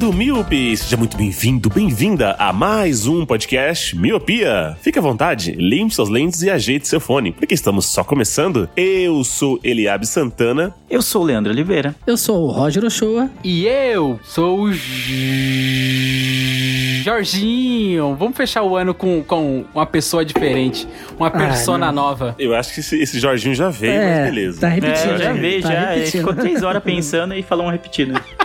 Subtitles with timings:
[0.00, 0.74] Querido Miope!
[0.78, 4.74] Seja muito bem-vindo, bem-vinda a mais um podcast Miopia.
[4.80, 8.66] Fique à vontade, limpe suas lentes e ajeite seu fone, porque estamos só começando.
[8.74, 11.94] Eu sou Eliabe Santana Eu sou o Leandro Oliveira.
[12.06, 13.28] Eu sou o Roger Ochoa.
[13.44, 14.72] E eu sou o
[17.04, 18.16] Jorginho.
[18.16, 20.88] Vamos fechar o ano com, com uma pessoa diferente.
[21.18, 22.04] Uma persona não.
[22.04, 22.34] nova.
[22.38, 24.60] Eu acho que esse, esse Jorginho já veio, mas beleza.
[24.62, 25.12] Tá repetindo.
[25.12, 25.40] É, já né?
[25.40, 25.74] vi, Tá já.
[25.74, 26.20] Ele repetindo.
[26.20, 28.18] ficou três horas pensando e falou um repetido.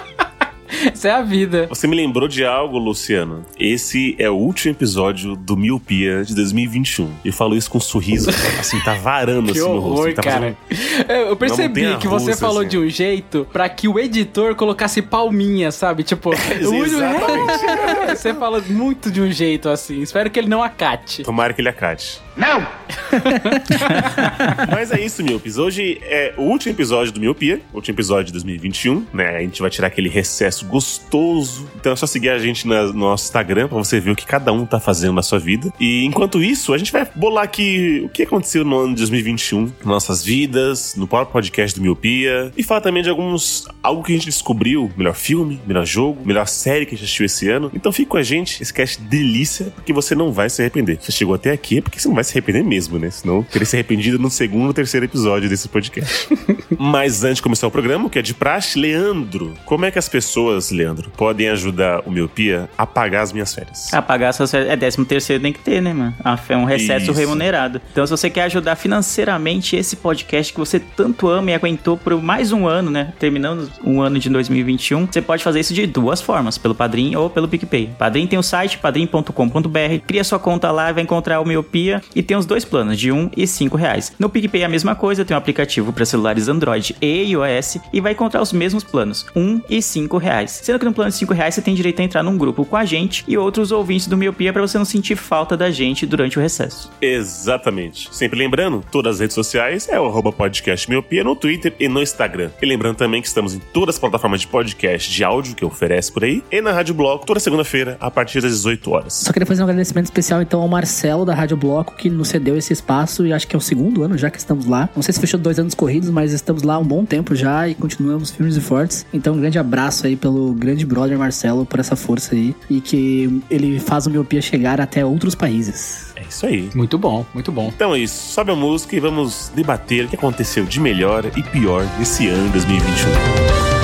[0.92, 1.68] Essa é a vida.
[1.68, 3.46] Você me lembrou de algo, Luciano?
[3.60, 7.10] Esse é o último episódio do Miopia de 2021.
[7.24, 10.00] Eu falo isso com um sorriso, assim, tá varando Que assim no rosto.
[10.02, 11.14] horror, Tá fazendo- cara.
[11.20, 12.70] Eu eu percebi que você falou assim.
[12.70, 16.04] de um jeito pra que o editor colocasse palminha, sabe?
[16.04, 18.16] Tipo, Exatamente.
[18.18, 20.02] você falou muito de um jeito assim.
[20.02, 21.24] Espero que ele não acate.
[21.24, 22.20] Tomara que ele acate.
[22.36, 22.68] Não!
[24.70, 25.58] Mas é isso, Miopes.
[25.58, 29.38] Hoje é o último episódio do Miopia, último episódio de 2021, né?
[29.38, 31.68] A gente vai tirar aquele recesso gostoso.
[31.78, 34.52] Então é só seguir a gente no nosso Instagram pra você ver o que cada
[34.52, 35.72] um tá fazendo na sua vida.
[35.80, 39.72] E enquanto isso, a gente vai bolar aqui o que aconteceu no ano de 2021,
[39.86, 42.52] nossas vidas, no próprio podcast do Miopia.
[42.58, 43.66] E falar também de alguns.
[43.82, 47.26] algo que a gente descobriu: melhor filme, melhor jogo, melhor série que a gente assistiu
[47.26, 47.72] esse ano.
[47.74, 50.98] Então fique com a gente, esse cast delícia, porque você não vai se arrepender.
[51.00, 53.10] Você chegou até aqui é porque você não vai se arrepender mesmo, né?
[53.10, 56.28] Senão teria se arrependido no segundo ou terceiro episódio desse podcast.
[56.78, 60.00] Mas antes de começar o programa, o que é de praxe, Leandro, como é que
[60.00, 63.94] as pessoas, Leandro, podem ajudar o Miopia a pagar as minhas férias?
[63.94, 64.70] Ah, pagar suas férias.
[64.72, 66.14] É décimo terceiro tem que ter, né, mano?
[66.24, 67.20] Ah, É um recesso Isso.
[67.20, 67.82] remunerado.
[67.92, 72.22] Então, se você quer ajudar financeiramente esse podcast que você tanto ama e aguentou por
[72.22, 73.14] mais um ano, né?
[73.20, 77.30] Terminando um ano de 2021, você pode fazer isso de duas formas, pelo Padrim ou
[77.30, 77.92] pelo PicPay.
[77.98, 82.24] Padrim tem o site padrim.com.br, cria sua conta lá e vai encontrar o Miopia e
[82.24, 84.14] tem os dois planos, de 1 e 5 reais.
[84.18, 88.00] No PicPay é a mesma coisa, tem um aplicativo para celulares Android e iOS e
[88.00, 90.62] vai encontrar os mesmos planos, 1 e 5 reais.
[90.64, 92.78] Sendo que no plano de 5 reais você tem direito a entrar num grupo com
[92.78, 96.40] a gente e outros ouvintes do Miopia para você não sentir falta da gente durante
[96.40, 96.92] o recesso.
[97.02, 98.08] Exatamente.
[98.12, 102.02] Sempre lembrando, todas as redes sociais é o arroba podcast Miopia no Twitter e no
[102.02, 102.52] Instagram.
[102.62, 106.12] E lembrando também que estamos em todas as plataformas de podcast de áudio que oferece
[106.12, 109.14] por aí e na Rádio Bloco toda segunda-feira a partir das 18 horas.
[109.14, 112.56] Só queria fazer um agradecimento especial então ao Marcelo da Rádio Bloco que nos cedeu
[112.56, 114.88] esse espaço e acho que é o segundo ano já que estamos lá.
[114.96, 117.68] Não sei se fechou dois anos corridos, mas estamos lá há um bom tempo já
[117.68, 119.08] e continuamos firmes e fortes.
[119.12, 123.42] Então um grande abraço aí pelo grande brother Marcelo por essa força aí e que
[123.50, 126.14] ele faz o Miopia chegar até outros países.
[126.16, 126.70] É isso aí.
[126.76, 127.72] Muito bom, muito bom.
[127.76, 131.42] Então é isso, sobe a música e vamos debater o que aconteceu de melhor e
[131.42, 133.75] pior nesse ano 2021.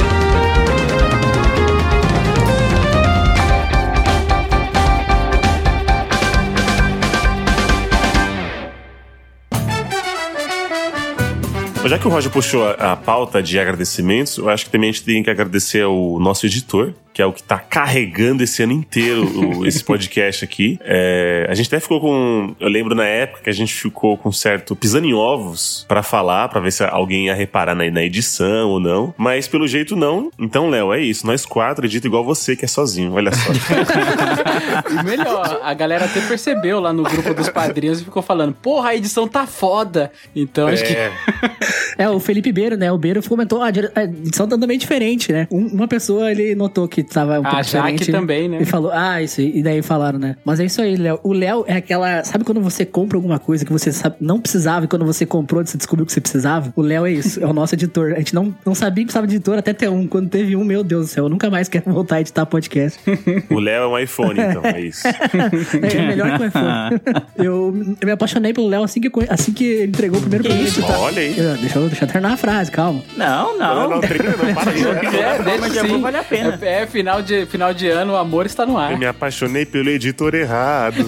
[11.88, 14.94] Já que o Roger puxou a, a pauta de agradecimentos, eu acho que também a
[14.94, 18.72] gente tem que agradecer ao nosso editor, que é o que tá carregando esse ano
[18.72, 19.24] inteiro
[19.60, 20.80] o- esse podcast aqui.
[20.84, 22.56] É, a gente até ficou com.
[22.62, 26.48] Eu lembro na época que a gente ficou com certo pisando em ovos pra falar,
[26.48, 29.14] pra ver se alguém ia reparar na, na edição ou não.
[29.18, 30.32] Mas pelo jeito não.
[30.40, 31.28] Então, Léo, é isso.
[31.28, 33.14] Nós quatro edita igual você, que é sozinho.
[33.14, 33.52] Olha só.
[34.90, 38.90] E melhor, a galera até percebeu lá no grupo dos padrinhos e ficou falando: Porra,
[38.90, 40.12] a edição tá foda.
[40.36, 40.94] Então acho que.
[41.98, 42.92] É, É, o Felipe Beiro, né?
[42.92, 45.48] O Beiro comentou, ah, a a edição tá também diferente, né?
[45.52, 48.12] Um- uma pessoa, ele notou que tava um A pouco Jaque diferente.
[48.12, 48.58] também, né?
[48.62, 49.52] E falou, ah, isso aí.
[49.60, 50.36] E daí falaram, né?
[50.44, 51.20] Mas é isso aí, Léo.
[51.24, 52.24] O Léo é aquela...
[52.24, 55.64] Sabe quando você compra alguma coisa que você sabe- não precisava e quando você comprou,
[55.66, 56.74] você descobriu que você precisava?
[56.76, 58.14] O Léo é isso, é o nosso editor.
[58.14, 60.08] A gente não, não sabia que precisava de editor até ter um.
[60.08, 63.00] Quando teve um, meu Deus do céu, eu nunca mais quero voltar a editar podcast.
[63.50, 65.04] o Léo é um iPhone, então, é isso.
[65.08, 67.02] é melhor que o iPhone.
[67.38, 70.62] eu, eu me apaixonei pelo Léo assim que, assim que ele entregou o primeiro de
[70.62, 71.00] editar.
[71.00, 71.38] Olha aí.
[71.38, 73.02] Eu- Deixa eu, deixa eu terminar a frase, calma.
[73.16, 73.90] Não, Não, não.
[73.92, 75.44] não, termina, não, para de É, jogar.
[75.44, 75.86] deixa mas de sim.
[75.88, 76.60] amor vale a pena.
[76.62, 78.92] É, é final, de, final de ano, o amor está no ar.
[78.92, 81.06] Eu me apaixonei pelo editor errado.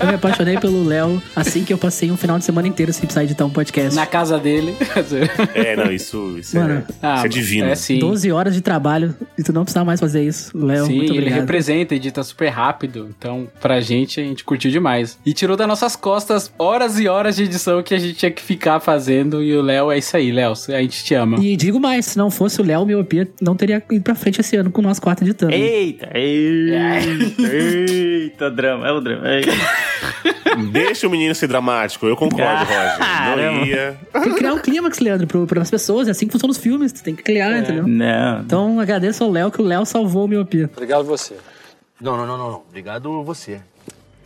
[0.00, 3.02] Eu me apaixonei pelo Léo assim que eu passei um final de semana inteiro sem
[3.02, 3.94] precisar editar um podcast.
[3.94, 4.74] Na casa dele.
[5.54, 7.68] É, não, isso, isso, Mano, é, Ah, isso é divino.
[7.68, 7.98] É sim.
[7.98, 10.50] 12 horas de trabalho E tu não precisava mais fazer isso.
[10.56, 11.40] Léo, Sim, muito ele obrigado.
[11.40, 13.08] representa, edita super rápido.
[13.16, 15.18] Então, pra gente, a gente curtiu demais.
[15.24, 18.42] E tirou das nossas costas horas e horas de edição que a gente tinha que
[18.42, 19.42] ficar fazendo.
[19.42, 20.52] E o Léo é isso aí, Léo.
[20.68, 21.38] A gente te ama.
[21.38, 24.56] E digo mais, se não fosse o Léo, Miopia não teria ido pra frente esse
[24.56, 25.52] ano com nós quatro editando.
[25.52, 29.28] Eita, eita, eita, drama, é o drama.
[29.28, 29.50] Eita.
[30.72, 32.06] Deixa o menino ser dramático.
[32.06, 32.98] Eu concordo, Roger.
[32.98, 33.66] Não Caramba.
[33.66, 33.96] ia.
[34.12, 36.08] Tem que criar um clímax, Leandro, pro, pras pessoas.
[36.08, 36.92] É assim que funcionam os filmes.
[36.92, 37.86] Tu tem que criar, entendeu?
[37.86, 40.68] Não, Então agradeço ao Léo, que o Léo salvou o Miopia.
[40.74, 41.34] Obrigado você.
[42.00, 42.62] Não, não, não, não, não.
[42.68, 43.60] Obrigado você.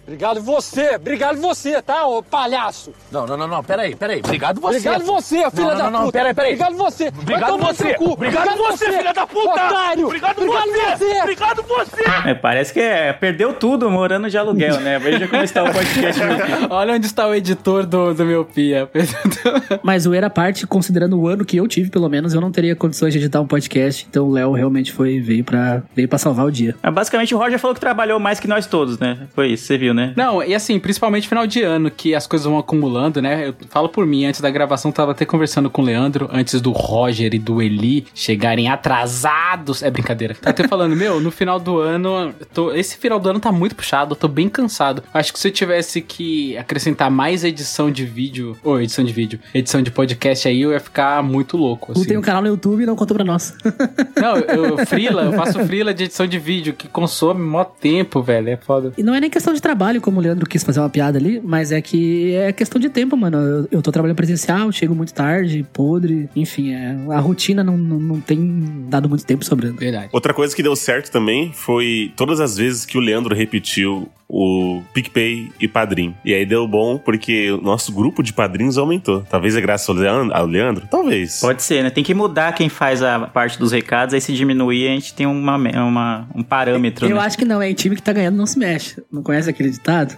[0.06, 0.96] Obrigado você.
[0.96, 2.92] Obrigado você, tá, ô palhaço?
[3.10, 3.64] Não, não, não, não.
[3.64, 4.20] Peraí, peraí.
[4.20, 4.76] Obrigado você.
[4.76, 6.18] Obrigado você, filha não, da não, não, puta.
[6.18, 6.52] peraí, peraí.
[6.52, 7.08] Obrigado você.
[7.08, 7.94] Obrigado você.
[7.94, 8.12] cu.
[8.12, 9.50] Obrigado você, filha da puta.
[9.50, 10.06] Otário.
[10.06, 10.96] Obrigado Obrigado você.
[10.96, 11.20] você.
[11.22, 12.28] Obrigado você.
[12.28, 14.98] É, parece que é, perdeu tudo morando de aluguel, né?
[14.98, 16.20] Veja como está o podcast.
[16.68, 18.90] Olha onde está o editor do, do Miopia.
[19.82, 22.76] Mas zoeira à parte, considerando o ano que eu tive, pelo menos, eu não teria
[22.76, 24.06] condições de editar um podcast.
[24.10, 26.74] Então o Léo realmente foi, veio pra, veio pra salvar o dia.
[26.82, 29.28] Mas, Basicamente, o Roger falou que trabalhou mais que nós todos, né?
[29.34, 30.12] Foi isso, você viu, né?
[30.16, 33.48] Não, e assim, principalmente final de ano, que as coisas vão acumulando, né?
[33.48, 36.70] Eu falo por mim, antes da gravação, tava até conversando com o Leandro, antes do
[36.72, 39.82] Roger e do Eli chegarem atrasados.
[39.82, 40.34] É brincadeira.
[40.34, 43.74] Tá até falando, meu, no final do ano, tô- esse final do ano tá muito
[43.74, 45.02] puxado, eu tô bem cansado.
[45.12, 49.38] Acho que se eu tivesse que acrescentar mais edição de vídeo, ou edição de vídeo,
[49.54, 51.92] edição de podcast aí, eu ia ficar muito louco.
[51.92, 52.08] Tu Assim.
[52.08, 53.54] tem um canal no YouTube e não contou pra nós.
[54.16, 58.22] Não, eu, eu frila, eu faço frila de edição de vídeo, que consome mó tempo,
[58.22, 58.48] velho.
[58.48, 58.92] É foda.
[58.96, 61.40] E não é nem questão de trabalho, como o Leandro quis fazer uma piada ali,
[61.42, 63.36] mas é que é questão de tempo, mano.
[63.36, 67.98] Eu, eu tô trabalhando presencial, chego muito tarde, podre, enfim, é, a rotina não, não,
[67.98, 69.76] não tem dado muito tempo sobrando.
[69.76, 70.08] Verdade.
[70.12, 74.82] Outra coisa que deu certo também foi todas as vezes que o Leandro repetiu o
[74.92, 76.14] PicPay e Padrim.
[76.24, 79.24] E aí deu bom porque o nosso grupo de padrinhos aumentou.
[79.28, 80.88] Talvez é graças ao Leandro, ao Leandro?
[80.90, 81.40] Talvez.
[81.40, 81.90] Pode ser, né?
[81.90, 85.26] Tem que mudar quem faz a parte dos recados, aí se diminuir, a gente tem
[85.26, 87.22] uma, uma, um parâmetro, Eu né?
[87.22, 89.02] acho que não, é time que tá ganhando não se mexe.
[89.12, 90.16] Não conhece aquele ditado?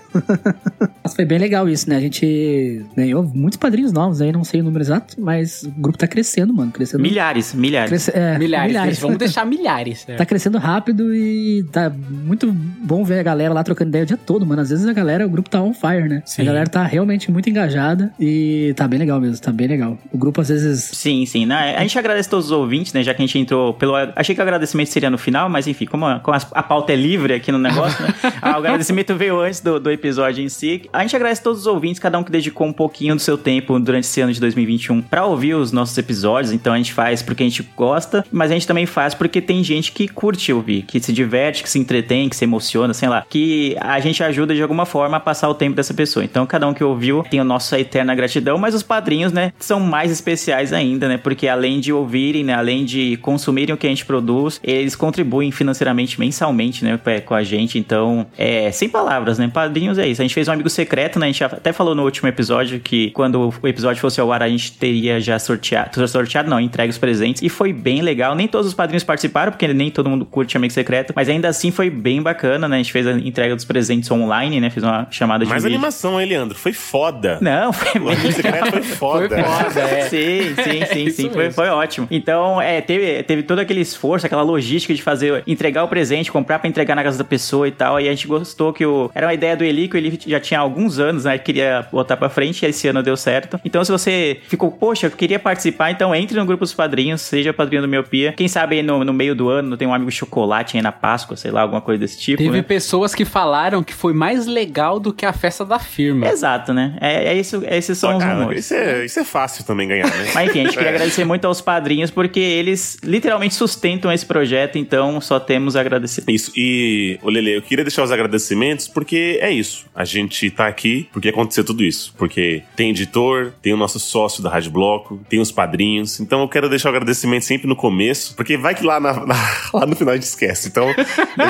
[1.02, 1.96] mas foi bem legal isso, né?
[1.96, 5.98] A gente ganhou muitos padrinhos novos aí, não sei o número exato, mas o grupo
[5.98, 6.70] tá crescendo, mano.
[6.72, 7.02] Crescendo.
[7.02, 7.88] Milhares, milhares.
[7.90, 10.04] cresce- é, Milhares, vamos deixar milhares.
[10.08, 10.14] é.
[10.16, 14.16] Tá crescendo rápido e tá muito bom ver a galera lá trocando ideia o dia
[14.16, 14.62] todo, mano.
[14.62, 16.22] Às vezes a galera, o grupo tá on fire, né?
[16.24, 16.42] Sim.
[16.42, 19.98] A galera tá realmente muito engajada e tá bem legal mesmo, tá bem legal.
[20.12, 20.84] O grupo às vezes.
[20.84, 21.46] Sim, sim.
[21.46, 21.74] Né?
[21.76, 23.02] A gente agradece todos os ouvintes, né?
[23.02, 23.94] Já que a gente entrou pelo.
[24.14, 26.92] Achei que o agradecimento seria no final, mas enfim, como a, como a- a pauta
[26.92, 28.14] é livre aqui no negócio, né?
[28.42, 30.82] o agradecimento veio antes do, do episódio em si.
[30.92, 33.78] A gente agradece todos os ouvintes, cada um que dedicou um pouquinho do seu tempo
[33.78, 36.52] durante esse ano de 2021 pra ouvir os nossos episódios.
[36.52, 39.62] Então a gente faz porque a gente gosta, mas a gente também faz porque tem
[39.62, 43.24] gente que curte ouvir, que se diverte, que se entretém, que se emociona, sei lá.
[43.28, 46.24] Que a gente ajuda de alguma forma a passar o tempo dessa pessoa.
[46.24, 49.80] Então cada um que ouviu tem a nossa eterna gratidão, mas os padrinhos, né, são
[49.80, 51.16] mais especiais ainda, né?
[51.16, 55.50] Porque além de ouvirem, né, além de consumirem o que a gente produz, eles contribuem
[55.50, 57.78] financeiramente, mensalmente, né, com a gente.
[57.78, 59.50] Então, é, sem palavras, né?
[59.52, 60.20] Padrinhos é isso.
[60.20, 61.26] A gente fez um amigo secreto, né?
[61.26, 64.42] A gente já até falou no último episódio que quando o episódio fosse ao ar,
[64.42, 67.42] a gente teria já sorteado, sorteado não, entregue os presentes.
[67.42, 68.34] E foi bem legal.
[68.34, 71.70] Nem todos os padrinhos participaram, porque nem todo mundo curte amigo secreto, mas ainda assim
[71.70, 72.76] foi bem bacana, né?
[72.76, 74.70] A gente fez a entrega dos presentes online, né?
[74.70, 75.76] Fez uma chamada de Mais vídeo.
[75.76, 76.56] animação, hein, Leandro?
[76.56, 77.38] Foi foda.
[77.40, 79.28] Não, foi O amigo secreto foi foda.
[79.28, 80.02] Foi foda, é.
[80.02, 81.30] Sim, sim, sim, Isso sim.
[81.30, 82.06] Foi, foi ótimo.
[82.10, 86.58] Então, é, teve, teve todo aquele esforço, aquela logística de fazer, entregar o presente, comprar
[86.58, 88.00] pra entregar na casa da pessoa e tal.
[88.00, 89.10] E a gente gostou que o.
[89.14, 91.38] Era uma ideia do Eli, que o Eli já tinha alguns anos, né?
[91.38, 93.60] Queria botar pra frente e esse ano deu certo.
[93.64, 97.52] Então, se você ficou, poxa, eu queria participar, então entre no grupo dos padrinhos, seja
[97.52, 98.32] padrinho do Miopia.
[98.32, 101.36] Quem sabe aí no, no meio do ano tem um amigo chocolate aí na Páscoa,
[101.36, 102.42] sei lá, alguma coisa desse tipo.
[102.42, 102.62] Teve né?
[102.62, 106.26] pessoas que falaram que foi mais legal do que a festa da firma.
[106.28, 106.96] Exato, né?
[107.00, 108.64] É, é isso, esses são os Ah, rumores.
[108.64, 110.30] isso, é, isso é fácil também ganhar, né?
[110.34, 110.94] Mas enfim, a gente queria É.
[110.94, 116.22] agradecer muito aos padrinhos, porque eles literalmente sustentam esse projeto, então só temos a agradecer.
[116.28, 119.86] Isso, e, ô Lele, eu queria deixar os agradecimentos porque é isso.
[119.94, 122.14] A gente tá aqui porque aconteceu tudo isso.
[122.18, 126.20] Porque tem editor, tem o nosso sócio da Rádio Bloco, tem os padrinhos.
[126.20, 129.50] Então eu quero deixar o agradecimento sempre no começo, porque vai que lá, na- na-
[129.72, 130.68] lá no final a gente esquece.
[130.68, 130.94] Então eu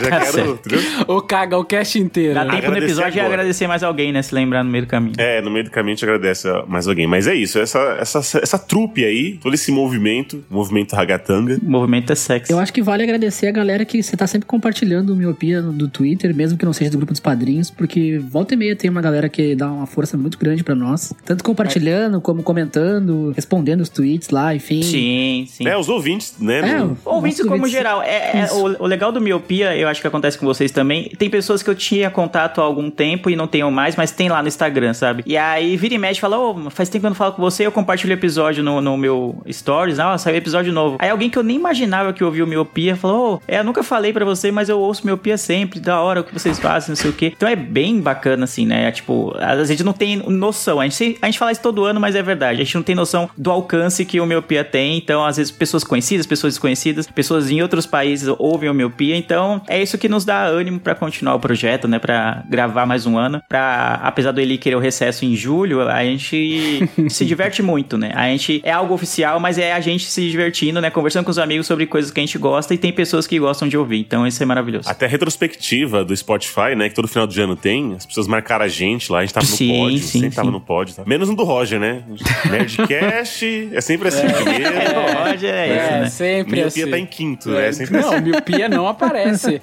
[0.00, 0.50] já quero, certo.
[0.66, 1.04] entendeu?
[1.08, 2.34] Ou caga o cast inteiro.
[2.34, 2.60] Dá né?
[2.60, 4.22] tempo no episódio e agradecer mais alguém, né?
[4.22, 5.14] Se lembrar no meio do caminho.
[5.18, 7.06] É, no meio do caminho a gente agradece mais alguém.
[7.06, 11.58] Mas é isso, essa, essa, essa trupe aí, todo esse movimento, movimento Ragatanga.
[11.62, 12.52] O movimento é sexy.
[12.52, 15.72] Eu acho que vale agradecer a galera que você tá sempre compartilhando o Miopia no-
[15.72, 18.90] do Twitter, mesmo que não seja do grupo dos padrinhos, porque volta e meia tem
[18.90, 21.12] uma galera que dá uma força muito grande pra nós.
[21.24, 24.82] Tanto compartilhando, como comentando, respondendo os tweets lá, enfim.
[24.82, 25.66] Sim, sim.
[25.66, 26.58] É, os ouvintes, né?
[26.58, 28.02] É, no- Ouvintes como ouvintes- geral.
[28.02, 31.08] É, é- o, o legal do miopia, eu acho que acontece com vocês também.
[31.18, 34.28] Tem pessoas que eu tinha contato há algum tempo e não tenho mais, mas tem
[34.28, 35.22] lá no Instagram, sabe?
[35.26, 37.66] E aí vira e mexe fala, ô, faz tempo que eu não falo com você,
[37.66, 40.96] eu compartilho o episódio no, no meu stories, ah, saiu episódio novo.
[40.98, 44.12] Aí alguém que eu nem imaginava que ouviu miopia falou, ô, é, eu nunca falei
[44.12, 47.10] pra você, mas eu ouço miopia sempre, da hora o que vocês fazem, não sei
[47.10, 47.32] o quê.
[47.36, 48.88] Então é bem bacana, assim, né?
[48.88, 50.80] É, tipo, a gente não tem noção.
[50.80, 52.60] A gente, a gente fala isso todo ano, mas é verdade.
[52.60, 54.96] A gente não tem noção do alcance que o miopia tem.
[54.96, 59.16] Então, às vezes, pessoas conhecidas, pessoas desconhecidas, pessoas em outros países ouvem o miopia.
[59.16, 61.98] Então, é isso que nos dá ânimo pra continuar o projeto, né?
[61.98, 63.42] Pra gravar mais um ano.
[63.48, 68.12] Pra, apesar do ele querer o recesso em julho, a gente se diverte muito, né?
[68.14, 70.90] A gente é algo oficial, mas é a gente se divertindo, né?
[70.90, 73.68] Conversando com os amigos sobre coisas que a gente gosta e tem pessoas que gostam
[73.68, 73.98] de ouvir.
[73.98, 74.88] Então, isso é maravilhoso.
[74.88, 76.88] Até a retrospectiva do Spotify, né?
[76.88, 77.94] Que todo final de ano tem.
[77.94, 80.48] As pessoas marcaram a gente lá, a gente tava no Sim, pódio, sim, sempre tava
[80.48, 80.52] sim.
[80.52, 80.94] no pódio.
[80.94, 81.02] Tá?
[81.06, 82.02] Menos no do Roger, né?
[82.50, 84.64] Nerdcast é sempre assim, primeiro.
[84.66, 86.08] É, Roger é, esse, É, né?
[86.08, 86.90] sempre Miopia assim.
[86.90, 87.68] tá em quinto, né?
[87.68, 89.60] É sempre Não, miopia não aparece.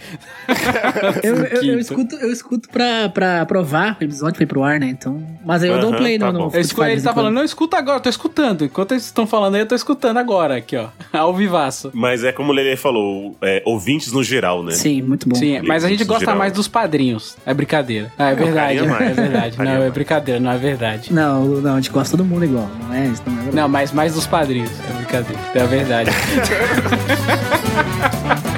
[1.24, 4.88] Eu, eu, eu escuto, eu escuto pra, pra aprovar o episódio foi pro ar, né?
[4.88, 5.22] Então.
[5.46, 6.51] Mas aí eu dou um Aham, play tá no, no.
[6.53, 8.65] Eu escuto, ele tá falando, não, escuta agora, eu tô escutando.
[8.65, 10.88] Enquanto eles estão falando aí, eu tô escutando agora, aqui, ó.
[11.17, 11.91] Ao vivaço.
[11.93, 14.72] Mas é como o Lele falou, é, ouvintes no geral, né?
[14.72, 15.36] Sim, muito bom.
[15.36, 16.38] Sim, mas a gente Isso, gosta geral.
[16.38, 17.38] mais dos padrinhos.
[17.46, 18.12] É brincadeira.
[18.17, 18.88] Ah, é verdade.
[18.88, 19.01] mais.
[19.01, 19.57] É verdade.
[19.57, 21.13] Não, é brincadeira, não é verdade.
[21.13, 22.69] Não, não, a gente gosta todo mundo igual.
[22.88, 23.55] Não é isso, não é verdade.
[23.55, 24.72] Não, mas mais dos padrinhos.
[24.89, 25.41] É brincadeira.
[25.55, 26.12] É verdade.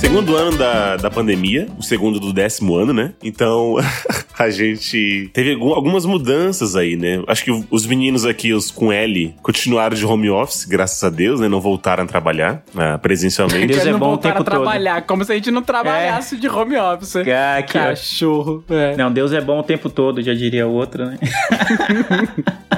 [0.00, 3.12] Segundo ano da, da pandemia, o segundo do décimo ano, né?
[3.22, 3.76] Então,
[4.38, 7.22] a gente teve algum- algumas mudanças aí, né?
[7.26, 11.40] Acho que os meninos aqui, os com L, continuaram de home office, graças a Deus,
[11.40, 11.48] né?
[11.48, 13.66] Não voltaram a trabalhar ah, presencialmente.
[13.66, 14.46] Deus é não bom o tempo a todo.
[14.46, 17.16] trabalhar, como se a gente não trabalhasse de home office.
[17.16, 18.64] Ah, que- Cachorro.
[18.70, 18.96] É.
[18.96, 21.18] Não, Deus é bom o tempo todo, já diria o outro, né?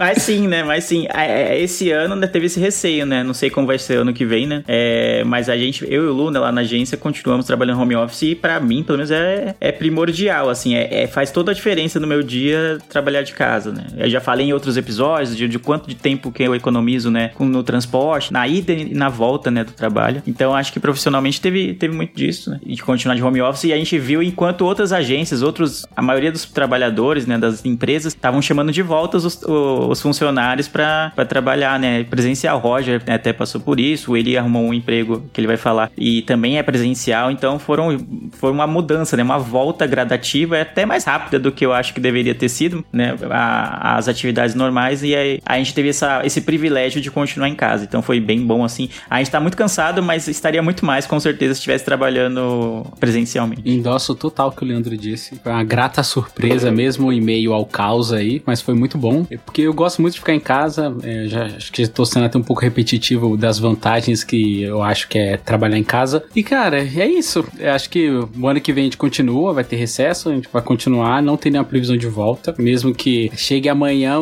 [0.00, 0.62] Mas sim, né?
[0.64, 3.22] Mas sim, é, é, esse ano né, teve esse receio, né?
[3.22, 4.64] Não sei como vai ser ano que vem, né?
[4.66, 7.94] É, mas a gente, eu e o Lu, né, lá na agência, continuamos trabalhando home
[7.94, 10.74] office e pra mim, pelo menos, é, é primordial, assim.
[10.74, 13.88] É, é- faz toda a diferença no meu dia trabalhar de casa, né?
[13.98, 17.32] Eu já falei em outros episódios de, de quanto de tempo que eu economizo, né?
[17.38, 19.64] No transporte, na ida e na volta, né?
[19.64, 20.22] Do trabalho.
[20.26, 22.58] Então, acho que profissionalmente teve, teve muito disso, né?
[22.64, 23.64] E de continuar de home office.
[23.64, 27.36] E a gente viu enquanto outras agências, outros, a maioria dos trabalhadores, né?
[27.36, 32.04] Das empresas, estavam chamando de volta os, o- os funcionários pra trabalhar, né?
[32.04, 32.56] Presencial.
[32.58, 34.16] O Roger né, até passou por isso.
[34.16, 35.90] Ele arrumou um emprego que ele vai falar.
[35.96, 37.30] E também é presencial.
[37.30, 37.98] Então, foram,
[38.32, 39.22] foi uma mudança, né?
[39.22, 40.56] Uma volta gradativa.
[40.58, 43.16] É até mais rápida do que eu acho que deveria ter sido, né?
[43.30, 45.02] a- as atividades normais.
[45.02, 47.84] E aí a gente teve essa, esse privilégio de continuar em casa.
[47.84, 48.88] Então, foi bem bom, assim.
[49.08, 53.62] A gente tá muito cansado, mas estaria muito mais, com certeza, se estivesse trabalhando presencialmente.
[53.64, 55.38] Endosso total o que o Leandro disse.
[55.42, 59.26] Foi uma grata surpresa, mesmo em meio ao caos aí, mas foi muito bom.
[59.30, 60.94] É Porque eu gosto muito de ficar em casa.
[61.02, 65.08] é, já, acho que estou sendo até um pouco repetitivo das vantagens que eu acho
[65.08, 66.22] que é trabalhar em casa.
[66.34, 67.44] E, cara, é isso.
[67.58, 70.48] Eu acho que o ano que vem a gente continua, vai ter recesso, a gente
[70.52, 72.54] vai continuar, não tem nenhuma previsão de volta.
[72.58, 74.16] Mesmo que chegue amanhã,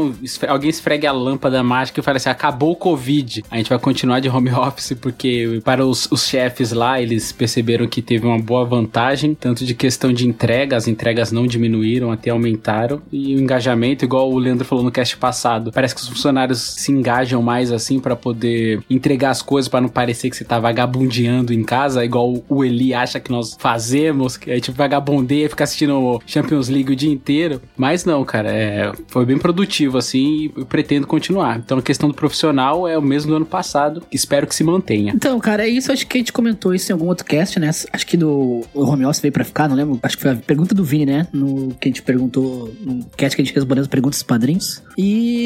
[0.48, 3.44] alguém esfregue a lâmpada mágica e fale assim: acabou o Covid.
[3.50, 7.86] A gente vai continuar de home office, porque para os, os chefes lá, eles perceberam
[7.86, 12.30] que teve uma boa vantagem, tanto de questão de entrega, as entregas não diminuíram, até
[12.30, 13.02] aumentaram.
[13.10, 16.92] E o engajamento, igual o Leandro falou no cast passado, parece que os funcionários se
[16.92, 21.52] engajam mais assim para poder entregar as coisas para não parecer que você tá vagabundeando
[21.52, 26.20] em casa, igual o Eli acha que nós fazemos, que a gente vagabundeia, fica assistindo
[26.26, 27.60] Champions League o dia inteiro.
[27.76, 31.58] Mas não, cara, é, foi bem produtivo assim e pretendo continuar.
[31.58, 35.12] Então a questão do profissional é o mesmo do ano passado, espero que se mantenha.
[35.14, 35.92] Então, cara, é isso.
[35.92, 37.70] Acho que a gente comentou isso em algum outro cast, né?
[37.92, 39.98] Acho que do home office veio pra ficar, não lembro.
[40.02, 41.26] Acho que foi a pergunta do Vini, né?
[41.32, 44.82] No que a gente perguntou, no cast que a gente respondeu as perguntas dos padrinhos.
[44.96, 45.37] E,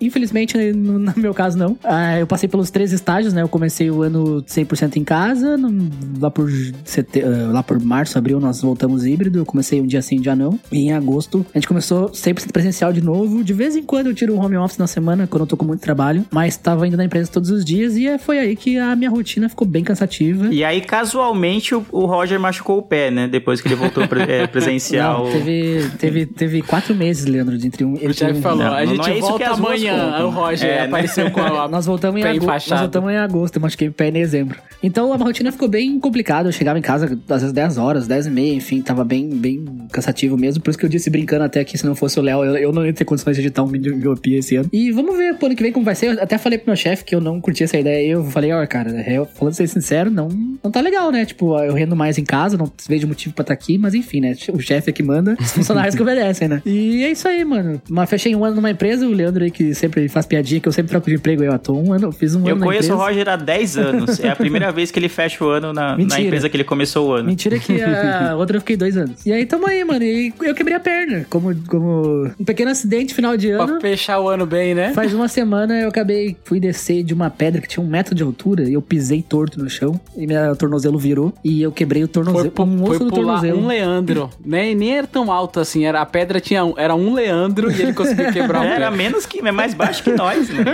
[0.00, 1.76] infelizmente, né, no, no meu caso, não.
[1.84, 3.42] Ah, eu passei pelos três estágios, né?
[3.42, 5.56] Eu comecei o ano 100% em casa.
[5.56, 6.50] no- lá, por
[6.84, 9.38] sete, ah, lá por março, abril, nós voltamos híbrido.
[9.38, 10.58] Eu comecei um dia sim, um dia não.
[10.70, 13.42] E em agosto, a gente começou 100% presencial de novo.
[13.44, 15.64] De vez em quando eu tiro um home office na semana, quando eu tô com
[15.64, 16.24] muito trabalho.
[16.30, 17.96] Mas tava indo na empresa todos os dias.
[17.96, 20.48] E é- foi aí que a minha rotina ficou bem cansativa.
[20.52, 23.28] E aí, casualmente, o, o Roger machucou o pé, né?
[23.28, 25.24] Depois que ele voltou pre- é, presencial.
[25.24, 27.92] Não, teve, teve, teve quatro meses, Leandro, de entre um.
[27.92, 30.10] O entre chefe um- falou, Não, a não gente não é isso volta amanhã.
[30.12, 30.26] contam.
[30.26, 30.84] O Roger É, né?
[30.86, 32.70] apareceu com a Nós voltamos em agosto.
[32.70, 34.58] Nós voltamos em agosto, eu machuquei o pé em dezembro.
[34.82, 36.48] Então a rotina ficou bem complicada.
[36.48, 39.64] Eu chegava em casa às vezes 10 horas, 10 e meia, enfim, tava bem, bem
[39.92, 40.62] cansativo mesmo.
[40.62, 42.72] Por isso que eu disse brincando até que se não fosse o Léo, eu, eu
[42.72, 44.68] não ia ter condições de editar um vídeo de miopia esse ano.
[44.72, 46.16] E vamos ver pro ano que vem como vai ser.
[46.16, 48.12] Eu até falei pro meu chefe que eu não curti essa ideia.
[48.12, 50.28] Eu falei, ó, cara, eu, falando ser sincero, não,
[50.62, 51.24] não tá legal, né?
[51.24, 54.34] Tipo, eu rendo mais em casa, não vejo motivo pra estar aqui, mas enfim, né?
[54.52, 56.62] O chefe é que manda, os funcionários que obedecem, né?
[56.70, 57.80] E é isso aí, mano.
[57.88, 60.72] Mas fechei um ano numa empresa, o Leandro aí que sempre faz piadinha, que eu
[60.72, 62.90] sempre troco de emprego, eu tô um ano, eu fiz um Eu ano na conheço
[62.90, 63.08] o empresa.
[63.10, 64.20] Roger há 10 anos.
[64.20, 67.08] É a primeira vez que ele fecha o ano na, na empresa que ele começou
[67.08, 67.26] o ano.
[67.28, 69.24] Mentira que a outra eu fiquei dois anos.
[69.24, 70.02] E aí tamo aí, mano.
[70.04, 71.24] E eu quebrei a perna.
[71.30, 73.80] Como, como um pequeno acidente final de Pra ano.
[73.80, 74.92] fechar o ano bem, né?
[74.92, 78.22] Faz uma semana eu acabei, fui descer de uma pedra que tinha um metro de
[78.22, 82.06] altura e eu pisei torto no chão e meu tornozelo virou e eu quebrei o
[82.06, 83.58] Foi, tornozelo, pu- um foi osso do pular tornozelo.
[83.62, 84.30] um Leandro.
[84.44, 85.84] Nem, nem era tão alto assim.
[85.84, 88.90] Era, a pedra tinha um, era um Leandro e ele conseguiu quebrar o É, Era
[88.90, 88.96] pé.
[88.96, 90.64] menos que, é mais baixo que nós, né?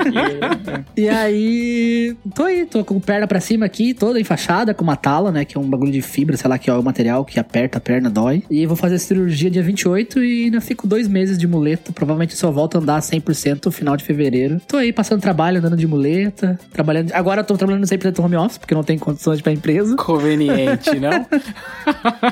[0.97, 5.31] E aí, tô aí, tô com perna pra cima aqui, toda enfaixada com uma tala,
[5.31, 7.79] né, que é um bagulho de fibra, sei lá, que é o material que aperta
[7.79, 8.43] a perna, dói.
[8.51, 12.51] E vou fazer cirurgia dia 28 e ainda fico dois meses de muleta, provavelmente só
[12.51, 14.61] volto a andar 100% no final de fevereiro.
[14.67, 17.13] Tô aí passando trabalho, andando de muleta, trabalhando...
[17.13, 19.97] Agora eu tô trabalhando 100% home office, porque não tenho condições pra empresa.
[19.97, 21.27] Conveniente, não?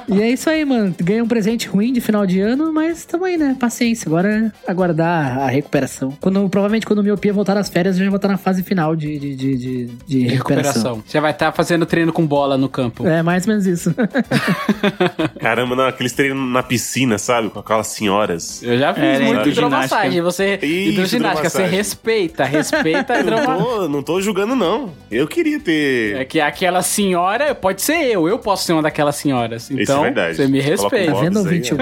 [0.09, 0.95] E é isso aí, mano.
[1.03, 3.57] Ganhei um presente ruim de final de ano, mas tamo aí, né?
[3.59, 4.09] Paciência.
[4.09, 6.17] Agora é aguardar a recuperação.
[6.21, 8.95] Quando, provavelmente quando o miopia voltar às férias, eu já vou estar na fase final
[8.95, 11.03] de, de, de, de, de recuperação.
[11.09, 13.07] Já vai estar fazendo treino com bola no campo.
[13.07, 13.95] É, mais ou menos isso.
[15.41, 17.51] Caramba, não, aqueles treinos na piscina, sabe?
[17.51, 18.63] Com aquelas senhoras.
[18.63, 20.21] Eu já fiz É, né, muito hidromassagem.
[20.23, 21.77] Você, Isso, hidroginástica, você hidromassagem.
[21.77, 23.65] respeita, respeita a Eu não hidromassagem.
[23.65, 24.93] tô, não tô julgando, não.
[25.11, 26.17] Eu queria ter.
[26.17, 29.71] É que aquela senhora, pode ser eu, eu posso ser uma daquelas senhoras.
[29.71, 30.37] é Então, verdade.
[30.37, 31.13] você me Coloca respeita.
[31.15, 31.75] Tá vendo, ouvinte?
[31.75, 31.81] aí,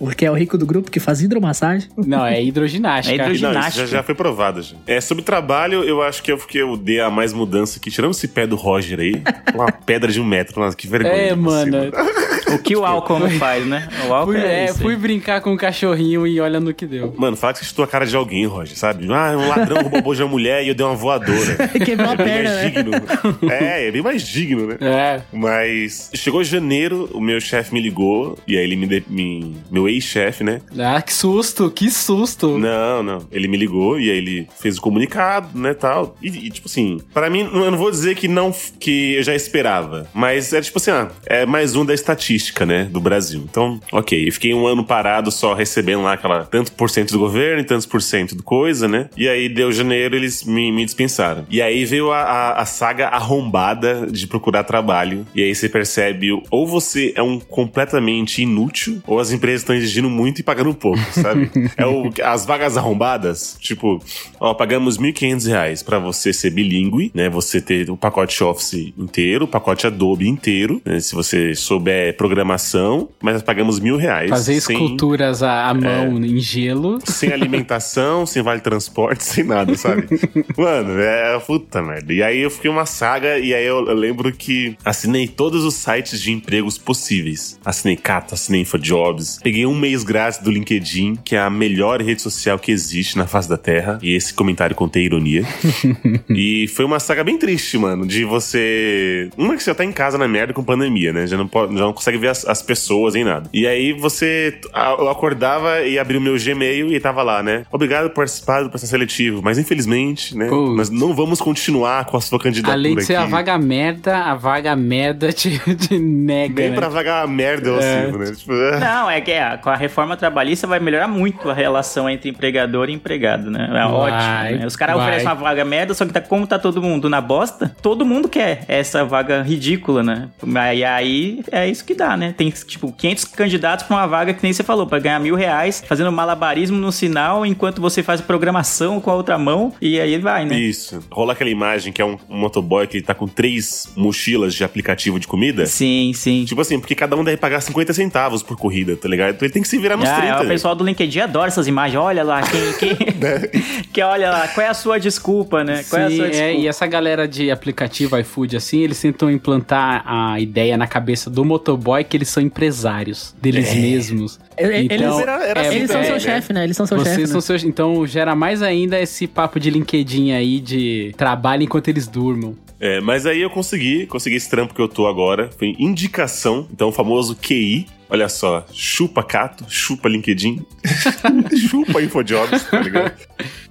[0.00, 1.88] O, o, o que é o rico do grupo que faz hidromassagem?
[1.96, 2.99] Não, é hidroginástica.
[3.08, 3.60] É hidroginástica.
[3.60, 4.62] Não, isso já, já foi provado.
[4.62, 4.76] Já.
[4.86, 7.90] É, sobre trabalho, eu acho que eu, que eu dei a mais mudança aqui.
[7.90, 9.22] Tirando esse pé do Roger aí,
[9.54, 10.60] uma pedra de um metro.
[10.60, 11.14] Nossa, que vergonha.
[11.14, 11.92] É, você, mano.
[12.54, 13.88] O que o álcool não faz, né?
[14.08, 17.14] O álcool Fui, é, é, fui brincar com o cachorrinho e olha no que deu.
[17.16, 19.06] Mano, fala que você chutou a cara de alguém, Roger, sabe?
[19.12, 21.68] Ah, um ladrão roubou de uma mulher e eu dei uma voadora.
[21.84, 22.70] Quebrou a É bem perna, mais né?
[22.70, 23.50] digno.
[23.52, 24.76] É, é bem mais digno, né?
[24.80, 25.20] É.
[25.32, 28.86] Mas chegou janeiro, o meu chefe me ligou, e aí ele me.
[28.86, 30.60] de- me- meu ex-chefe, né?
[30.78, 32.58] Ah, que susto, que susto.
[32.58, 33.26] Não, não.
[33.30, 36.16] Ele me ligou e aí ele fez o comunicado, né, tal.
[36.22, 39.34] E, e, tipo assim, pra mim, eu não vou dizer que não que eu já
[39.34, 42.20] esperava, mas é tipo assim, ah, é mais um da estatística,
[42.66, 43.44] né, do Brasil.
[43.48, 47.18] Então, ok, eu fiquei um ano parado só recebendo lá aquela tanto por cento do
[47.18, 49.08] governo e tantos por cento do coisa, né?
[49.16, 51.46] E aí deu janeiro, eles me, me dispensaram.
[51.50, 55.26] E aí veio a, a, a saga arrombada de procurar trabalho.
[55.34, 60.08] E aí você percebe, ou você é um completamente inútil, ou as empresas estão exigindo
[60.10, 61.50] muito e pagando pouco, sabe?
[61.76, 64.02] é o, as vagas arrombadas, tipo,
[64.38, 67.28] ó, pagamos 1.500 reais pra você ser bilíngue, né?
[67.28, 71.00] Você ter o pacote Office inteiro, o pacote Adobe inteiro, né?
[71.00, 74.30] Se você souber programação, mas nós pagamos mil reais.
[74.30, 77.00] Fazer esculturas à, à mão em gelo.
[77.04, 80.06] sem alimentação, sem vale transporte, sem nada, sabe?
[80.56, 82.12] Mano, é puta merda.
[82.12, 85.74] E aí eu fiquei uma saga, e aí eu, eu lembro que assinei todos os
[85.74, 87.58] sites de empregos possíveis.
[87.64, 89.40] Assinei Cata, assinei InfoJobs.
[89.42, 93.26] Peguei um mês grátis do LinkedIn, que é a melhor rede social que existe na
[93.26, 93.98] face da Terra.
[94.00, 95.44] E esse comentário contém ironia.
[96.30, 99.28] e foi uma saga bem triste, mano, de você.
[99.36, 101.26] Uma que você já tá em casa na merda com pandemia, né?
[101.26, 103.48] Já não, pode, já não consegue ver as, as pessoas nem nada.
[103.52, 104.58] E aí você.
[104.72, 107.64] a- Eu acordava e abria o meu Gmail e tava lá, né?
[107.72, 110.46] Obrigado por participar do processo seletivo, mas infelizmente, né?
[110.48, 110.76] Putz.
[110.76, 112.76] Nós não vamos continuar com a sua candidatura.
[112.76, 113.30] Além de ser a aqui.
[113.30, 116.76] vaga merda, a vaga merda te, te nega, Bem né?
[116.76, 118.02] pra vaga merda, eu É.
[118.04, 118.32] assim, né?
[118.32, 118.80] Tipo, é.
[118.80, 122.88] Não, é que é, com a reforma trabalhista vai melhorar muito a relação entre empregador
[122.90, 123.66] e empregado, né?
[123.70, 124.58] É Vai, ótimo.
[124.60, 124.66] né?
[124.66, 127.74] Os caras oferecem uma vaga merda, só que tá, como tá todo mundo na bosta,
[127.82, 130.28] todo mundo quer essa vaga ridícula, né?
[130.74, 132.34] E aí é isso que dá, né?
[132.36, 135.82] Tem, tipo, 500 candidatos pra uma vaga que nem você falou, pra ganhar mil reais,
[135.86, 140.44] fazendo malabarismo no sinal, enquanto você faz programação com a outra mão, e aí vai,
[140.44, 140.58] né?
[140.58, 141.00] Isso.
[141.10, 144.64] Rola aquela imagem que é um, um motoboy que ele tá com três mochilas de
[144.64, 145.66] aplicativo de comida.
[145.66, 146.44] Sim, sim.
[146.44, 149.34] Tipo assim, porque cada um deve pagar 50 centavos por corrida, tá ligado?
[149.34, 150.26] Então ele tem que se virar nos Ah, 30.
[150.28, 150.48] é, o né?
[150.48, 152.00] pessoal do LinkedIn adora essas imagens.
[152.00, 152.96] Olha lá, quem, quem,
[153.92, 155.84] que olha lá, qual é a sua desculpa, né?
[155.88, 156.60] Qual é a Sim, sua é, desculpa?
[156.60, 161.44] e essa galera de aplicativo iFood, assim, eles tentam implantar a ideia na cabeça do
[161.44, 164.38] motoboy que eles são empresários deles mesmos.
[164.56, 166.20] Eles- Então, era- era é- assim Eles são é, seu né?
[166.20, 166.64] chefe, né?
[166.64, 167.26] Eles são seu Vocês chefe.
[167.28, 167.40] são né?
[167.42, 167.64] seus.
[167.64, 172.56] Então gera mais ainda esse papo de LinkedIn aí de trabalho enquanto eles durmam.
[172.78, 175.50] É, mas aí eu consegui, consegui esse trampo que eu tô agora.
[175.58, 177.86] Foi indicação, então o famoso QI.
[178.12, 180.66] Olha só, chupa Cato, chupa LinkedIn,
[181.70, 183.12] chupa InfoJobs, tá ligado?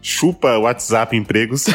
[0.01, 1.65] Chupa WhatsApp Empregos.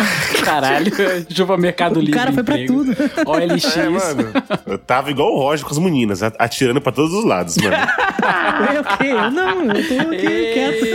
[0.43, 0.91] Caralho,
[1.29, 2.15] chupa Mercado O Livre.
[2.19, 2.85] cara foi pra emprego.
[2.87, 2.97] tudo.
[3.27, 3.77] OLX.
[3.77, 4.33] É, mano.
[4.67, 7.77] Eu tava igual o Roger com as meninas, atirando pra todos os lados, mano.
[8.75, 9.07] Eu o quê?
[9.09, 10.87] Eu não, eu tô aqui quieto.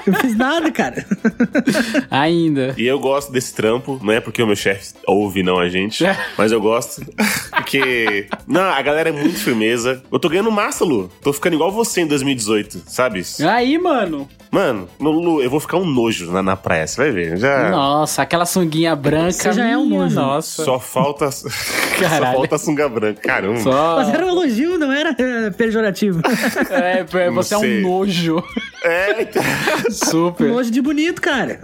[0.06, 1.04] Eu fiz nada, cara.
[2.10, 2.74] Ainda.
[2.76, 6.04] E eu gosto desse trampo, não é porque o meu chefe ouve não a gente,
[6.36, 7.02] mas eu gosto.
[7.50, 8.26] Porque.
[8.46, 10.02] Não, a galera é muito firmeza.
[10.10, 11.10] Eu tô ganhando massa, Lu.
[11.22, 13.22] Tô ficando igual você em 2018, sabe?
[13.48, 14.28] Aí, mano.
[14.50, 17.36] Mano, no- Lu, eu vou ficar um nojo na, na praia, você vai ver.
[17.36, 17.70] Já.
[17.70, 19.30] Nossa, aquela sunguinha branca.
[19.32, 20.14] Você já é um nojo.
[20.16, 20.64] Nossa.
[20.64, 21.30] Só falta.
[21.30, 21.48] Só
[22.00, 22.36] Caralho.
[22.38, 23.20] falta a sunga branca.
[23.20, 23.60] Caramba.
[23.60, 26.20] Só- Mas era um elogio, não era eh, pejorativo.
[26.70, 28.42] É, é, você é um nojo.
[28.82, 29.42] É, então.
[29.90, 30.48] Super.
[30.52, 31.60] Nojo de bonito, cara.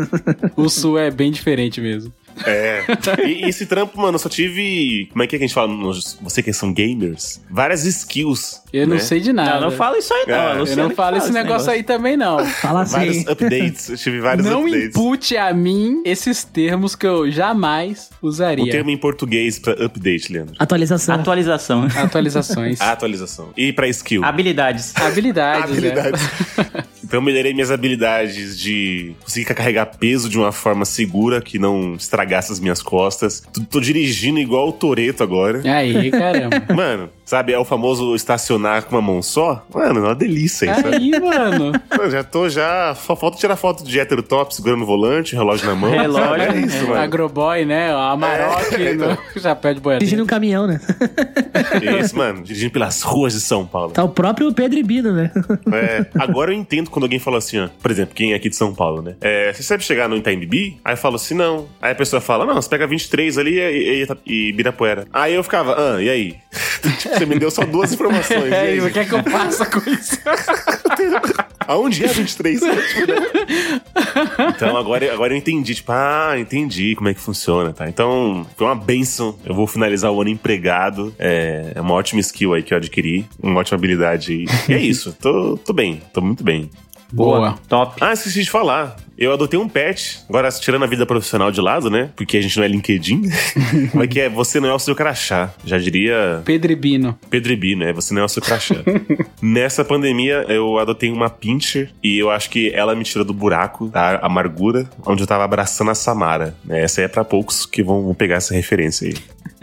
[0.57, 2.13] O sul é bem diferente mesmo.
[2.45, 2.85] É.
[3.27, 5.09] E, e esse trampo, mano, eu só tive.
[5.11, 5.73] Como é que a gente fala?
[6.21, 7.41] Você que são gamers?
[7.51, 8.63] Várias skills.
[8.73, 9.01] Eu não né?
[9.01, 9.55] sei de nada.
[9.55, 10.35] Não, não fala isso aí, não.
[10.35, 12.45] É, é eu Eu Luciano não que falo esse negócio aí também, não.
[12.45, 13.31] Fala Vários assim.
[13.31, 13.89] updates.
[13.89, 14.89] Eu tive vários Não updates.
[14.89, 18.71] impute a mim esses termos que eu jamais O usaria.
[18.71, 20.55] termo em português pra update, Leandro.
[20.59, 21.15] Atualização.
[21.15, 21.89] Atualização.
[21.97, 22.81] Atualizações.
[22.83, 23.49] Atualização.
[23.57, 24.23] E pra skill.
[24.23, 24.95] Habilidades.
[24.95, 26.21] Habilidades, Habilidades.
[26.59, 26.85] né?
[27.07, 31.95] Então eu melhorei minhas habilidades de conseguir carregar peso de uma forma segura que não
[31.95, 33.45] estragasse as minhas costas.
[33.53, 35.63] Tô, tô dirigindo igual o Toreto agora.
[35.73, 36.65] Aí, caramba.
[36.75, 39.67] Mano, sabe, é o famoso estacionar com uma mão só?
[39.75, 40.97] Mano, é uma delícia, hein, sabe?
[40.97, 41.73] Aí, mano.
[41.99, 42.95] Eu já tô já.
[42.95, 45.91] Só falta tirar foto de hétero top segurando o volante, relógio na mão.
[45.91, 47.01] Relógio, É isso, mano.
[47.01, 47.93] Agroboy, né?
[47.93, 49.99] A Amarok É, no chapéu de boiadeiro.
[50.01, 50.81] Dirigindo um caminhão, né?
[52.01, 52.43] Isso, mano.
[52.43, 53.91] Dirigindo pelas ruas de São Paulo.
[53.93, 55.31] Tá o próprio Pedro Ibino, né?
[55.73, 57.69] É, agora eu entendo quando alguém fala assim, ó.
[57.83, 59.17] Por exemplo, quem é aqui de São Paulo, né?
[59.21, 60.79] É, você sabe chegar no Itaim Bibi?
[60.85, 61.67] Aí eu falo assim, não.
[61.81, 65.07] Aí a pessoa fala, não, você pega 23 ali e, e, e Ibirapuera.
[65.13, 66.37] Aí eu ficava, ah, e aí?
[67.15, 68.51] você me deu só duas informações.
[68.51, 68.77] e É, aí?
[68.77, 70.19] e o que é que eu faço com isso?
[71.69, 72.61] Aonde é 23?
[72.61, 72.71] Tipo,
[73.13, 74.51] né?
[74.55, 77.89] então agora, agora eu entendi, tipo, ah, entendi como é que funciona, tá?
[77.89, 79.37] Então foi uma benção.
[79.45, 81.13] Eu vou finalizar o ano empregado.
[81.19, 84.33] É, é uma ótima skill aí que eu adquiri, uma ótima habilidade.
[84.33, 84.47] aí.
[84.69, 86.71] E é isso, tô, tô bem, tô muito bem.
[87.13, 87.57] Boa.
[87.69, 87.97] Top.
[88.01, 88.97] Ah, esqueci de falar.
[89.19, 92.11] Eu adotei um pet, agora tirando a vida profissional de lado, né?
[92.15, 93.23] Porque a gente não é LinkedIn.
[93.91, 94.29] Como é que é?
[94.29, 95.55] Você não é o seu crachá.
[95.65, 97.19] Já diria Pedribino.
[97.31, 97.93] Pedribi, né?
[97.93, 98.77] Você não é o seu crachá.
[99.41, 103.89] Nessa pandemia, eu adotei uma pincher e eu acho que ela me tirou do buraco,
[103.89, 106.55] da amargura, onde eu tava abraçando a Samara.
[106.69, 109.15] Essa aí é pra poucos que vão pegar essa referência aí.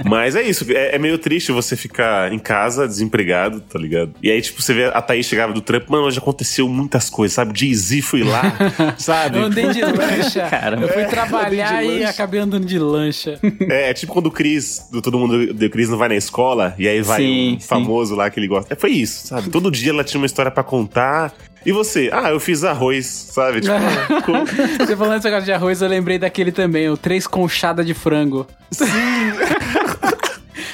[0.03, 4.13] Mas é isso, é, é meio triste você ficar em casa, desempregado, tá ligado?
[4.23, 7.35] E aí, tipo, você vê a Thaís chegava do trampo, mano, hoje aconteceu muitas coisas,
[7.35, 7.57] sabe?
[7.57, 8.41] Jay-Z fui lá,
[8.97, 9.37] sabe?
[9.37, 10.47] Eu andei de lancha.
[10.49, 10.85] Caramba.
[10.85, 13.39] Eu fui É, trabalhar de e acabei andando de lancha.
[13.69, 16.73] É, é tipo quando o Cris, do Todo Mundo do Cris não vai na escola,
[16.77, 17.67] e aí vai Sim, um sim.
[17.67, 18.73] famoso lá que ele gosta.
[18.73, 19.49] É, foi isso, sabe?
[19.49, 21.33] Todo dia ela tinha uma história pra contar.
[21.65, 22.09] E você?
[22.11, 23.61] Ah, eu fiz arroz, sabe?
[23.61, 23.73] Tipo,
[24.25, 24.45] com-
[24.85, 28.45] Você falando esse negócio de arroz, eu lembrei daquele também, o três conchada de frango.
[28.71, 28.85] Sim!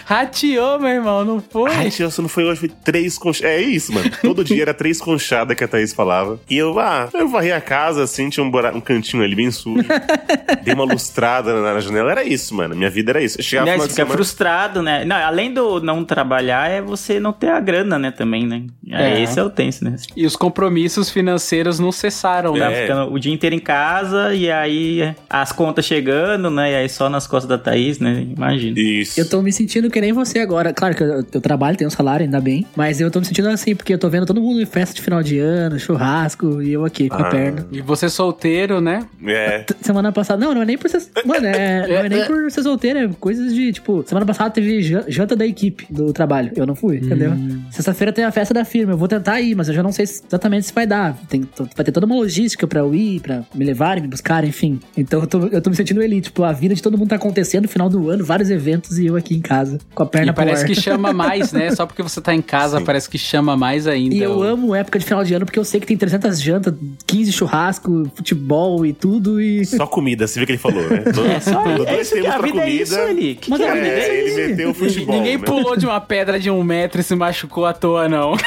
[0.09, 1.69] Rateou, meu irmão, não foi?
[1.91, 3.51] Tia, você não foi hoje, foi três conchadas.
[3.51, 4.09] É isso, mano.
[4.23, 6.39] Todo dia era três conchadas que a Thaís falava.
[6.49, 9.51] E eu, ah, eu varri a casa, assim, tinha um, bura- um cantinho ali bem
[9.51, 9.85] sujo.
[10.65, 12.09] Dei uma lustrada na, na janela.
[12.11, 12.75] Era isso, mano.
[12.75, 13.39] Minha vida era isso.
[13.39, 15.05] Eu chegava Né, de fica semana- frustrado, né?
[15.05, 18.63] Não, além do não trabalhar, é você não ter a grana, né, também, né?
[18.89, 19.19] É.
[19.19, 19.21] É.
[19.21, 19.95] Esse é o tenso, né?
[20.15, 22.73] E os compromissos financeiros não cessaram, né?
[22.73, 22.81] É.
[22.81, 26.71] ficando o dia inteiro em casa e aí as contas chegando, né?
[26.71, 28.25] E aí só nas costas da Thaís, né?
[28.35, 28.79] Imagina.
[28.79, 29.19] Isso.
[29.19, 30.73] Eu tô me sentindo que nem você agora.
[30.73, 32.65] Claro que eu, eu trabalho, tenho um salário, ainda bem.
[32.75, 35.01] Mas eu tô me sentindo assim, porque eu tô vendo todo mundo em festa de
[35.01, 37.29] final de ano, churrasco, e eu aqui com a Ah.
[37.29, 37.65] perna.
[37.71, 39.05] E você solteiro, né?
[39.25, 39.65] É.
[39.81, 40.43] Semana passada.
[40.43, 41.01] Não, não é nem por ser.
[41.25, 44.81] Mano, é, não é nem por ser solteiro, é coisas de, tipo, semana passada teve
[44.81, 46.51] jan- janta da equipe do trabalho.
[46.55, 47.31] Eu não fui, entendeu?
[47.71, 48.93] Sexta-feira tem a festa da firma.
[48.93, 51.17] Eu vou tentar ir, mas eu já não sei se- exatamente se vai dar.
[51.29, 54.79] Tem, vai ter toda uma logística pra eu ir, pra me levarem, me buscarem, enfim.
[54.97, 57.15] Então eu tô, eu tô me sentindo ele, tipo, a vida de todo mundo tá
[57.15, 60.31] acontecendo no final do ano, vários eventos e eu aqui em casa, com a perna
[60.31, 61.71] E parece que chama mais, né?
[61.75, 64.15] Só porque você tá em casa, parece que chama mais ainda.
[64.15, 66.73] E eu amo época de final de ano porque eu sei que tem 300 jantas,
[67.07, 69.41] 15 churrasco, futebol e tudo.
[69.41, 70.99] E Só comida, você viu o que ele falou, né?
[71.13, 73.35] Todo- É só todo é isso que tempos a pra vida é isso ali.
[73.35, 74.39] Que Mas que a a vida É, é isso?
[74.39, 75.15] ele meteu o futebol.
[75.15, 75.43] Ninguém né?
[75.45, 78.33] pulou de uma pedra de um metro e se machucou à toa, não.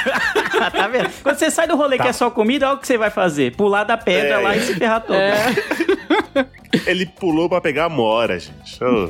[0.73, 1.11] Tá vendo?
[1.25, 3.53] Quando você sai do rolê que é só comida, olha o que você vai fazer.
[3.57, 4.37] Pular da pedra É.
[4.39, 5.17] lá e se ferrar todo.
[6.87, 8.79] Ele pulou pra pegar a mora, gente.
[8.85, 9.09] Ô.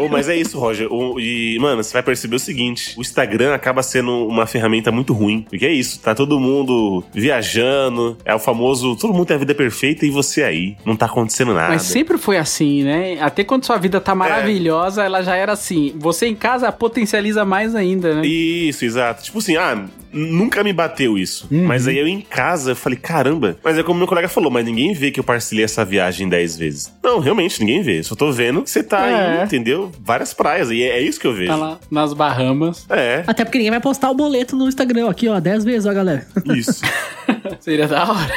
[0.00, 0.92] Ô, mas é isso, Roger.
[0.92, 5.12] O- e, mano, você vai perceber o seguinte: o Instagram acaba sendo uma ferramenta muito
[5.12, 5.44] ruim.
[5.48, 9.54] Porque é isso, tá todo mundo viajando, é o famoso, todo mundo tem a vida
[9.54, 10.76] perfeita e você aí.
[10.84, 11.68] Não tá acontecendo nada.
[11.72, 13.18] Mas sempre foi assim, né?
[13.20, 15.92] Até quando sua vida tá maravilhosa, ela já era assim.
[15.96, 18.26] Você em casa potencializa mais ainda, né?
[18.26, 19.22] Isso, exato.
[19.22, 21.46] Tipo assim, ah, nunca me bateu isso.
[21.50, 23.56] Mas aí eu em casa, eu falei, caramba.
[23.62, 26.56] Mas é como meu colega falou, mas ninguém vê que eu parcelei essa viagem 10
[26.56, 26.92] vezes.
[27.02, 28.02] Não, realmente, ninguém vê.
[28.02, 29.42] Só tô vendo que você tá É.
[29.42, 29.92] aí, entendeu?
[30.02, 30.70] Várias praias.
[30.70, 31.50] E é, é isso que eu vejo.
[31.50, 32.86] Tá lá nas Bahamas.
[32.88, 35.08] É, Até porque ninguém vai postar o boleto no Instagram.
[35.08, 36.26] Aqui, ó, 10 vezes, ó, galera.
[36.56, 36.82] isso.
[37.60, 38.32] Seria da hora.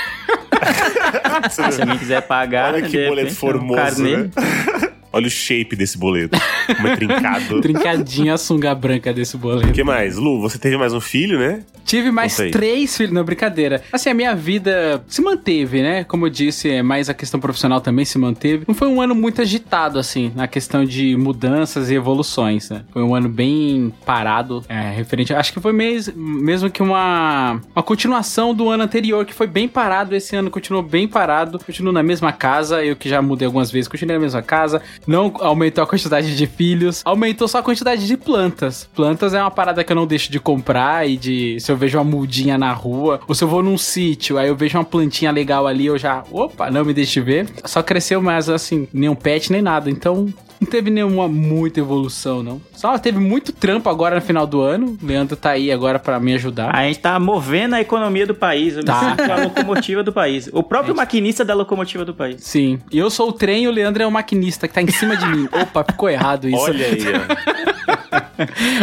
[1.49, 4.17] Se alguém quiser pagar, Olha né, que de boleto formoso, um carnê.
[4.17, 4.29] né?
[5.15, 6.35] Olha o shape desse boleto.
[6.75, 7.61] Como é trincado.
[7.61, 9.69] Trincadinha a sunga branca desse boleto.
[9.69, 10.17] O que mais?
[10.17, 11.61] Lu, você teve mais um filho, né?
[11.85, 13.83] Tive mais três filhos, não, brincadeira.
[13.91, 16.03] Assim, a minha vida se manteve, né?
[16.03, 18.63] Como eu disse, é mais a questão profissional também se manteve.
[18.67, 22.83] Não foi um ano muito agitado, assim, na questão de mudanças e evoluções, né?
[22.91, 25.33] Foi um ano bem parado, é, referente...
[25.33, 29.67] Acho que foi mes, mesmo que uma, uma continuação do ano anterior, que foi bem
[29.67, 30.15] parado.
[30.15, 31.59] Esse ano continuou bem parado.
[31.59, 34.81] Continuo na mesma casa, eu que já mudei algumas vezes, continuei na mesma casa.
[35.05, 38.89] Não aumentou a quantidade de filhos, aumentou só a quantidade de plantas.
[38.95, 41.59] Plantas é uma parada que eu não deixo de comprar e de...
[41.59, 44.55] Se eu vejo uma mudinha na rua, ou se eu vou num sítio, aí eu
[44.55, 46.23] vejo uma plantinha legal ali, eu já...
[46.31, 47.47] Opa, não me deixe ver.
[47.65, 49.89] Só cresceu mais, assim, nenhum pet, nem nada.
[49.89, 50.33] Então...
[50.59, 52.61] Não teve nenhuma muita evolução, não.
[52.73, 54.97] Só teve muito trampo agora no final do ano.
[55.01, 56.73] O Leandro tá aí agora pra me ajudar.
[56.75, 58.73] A gente tá movendo a economia do país.
[58.73, 59.15] Eu me Tá.
[59.33, 60.49] a locomotiva do país.
[60.53, 62.37] O próprio maquinista da locomotiva do país.
[62.43, 62.79] Sim.
[62.91, 65.15] E eu sou o trem e o Leandro é o maquinista que tá em cima
[65.17, 65.47] de mim.
[65.61, 66.57] Opa, ficou errado isso.
[66.61, 66.97] Olha aí,
[67.29, 67.73] ó.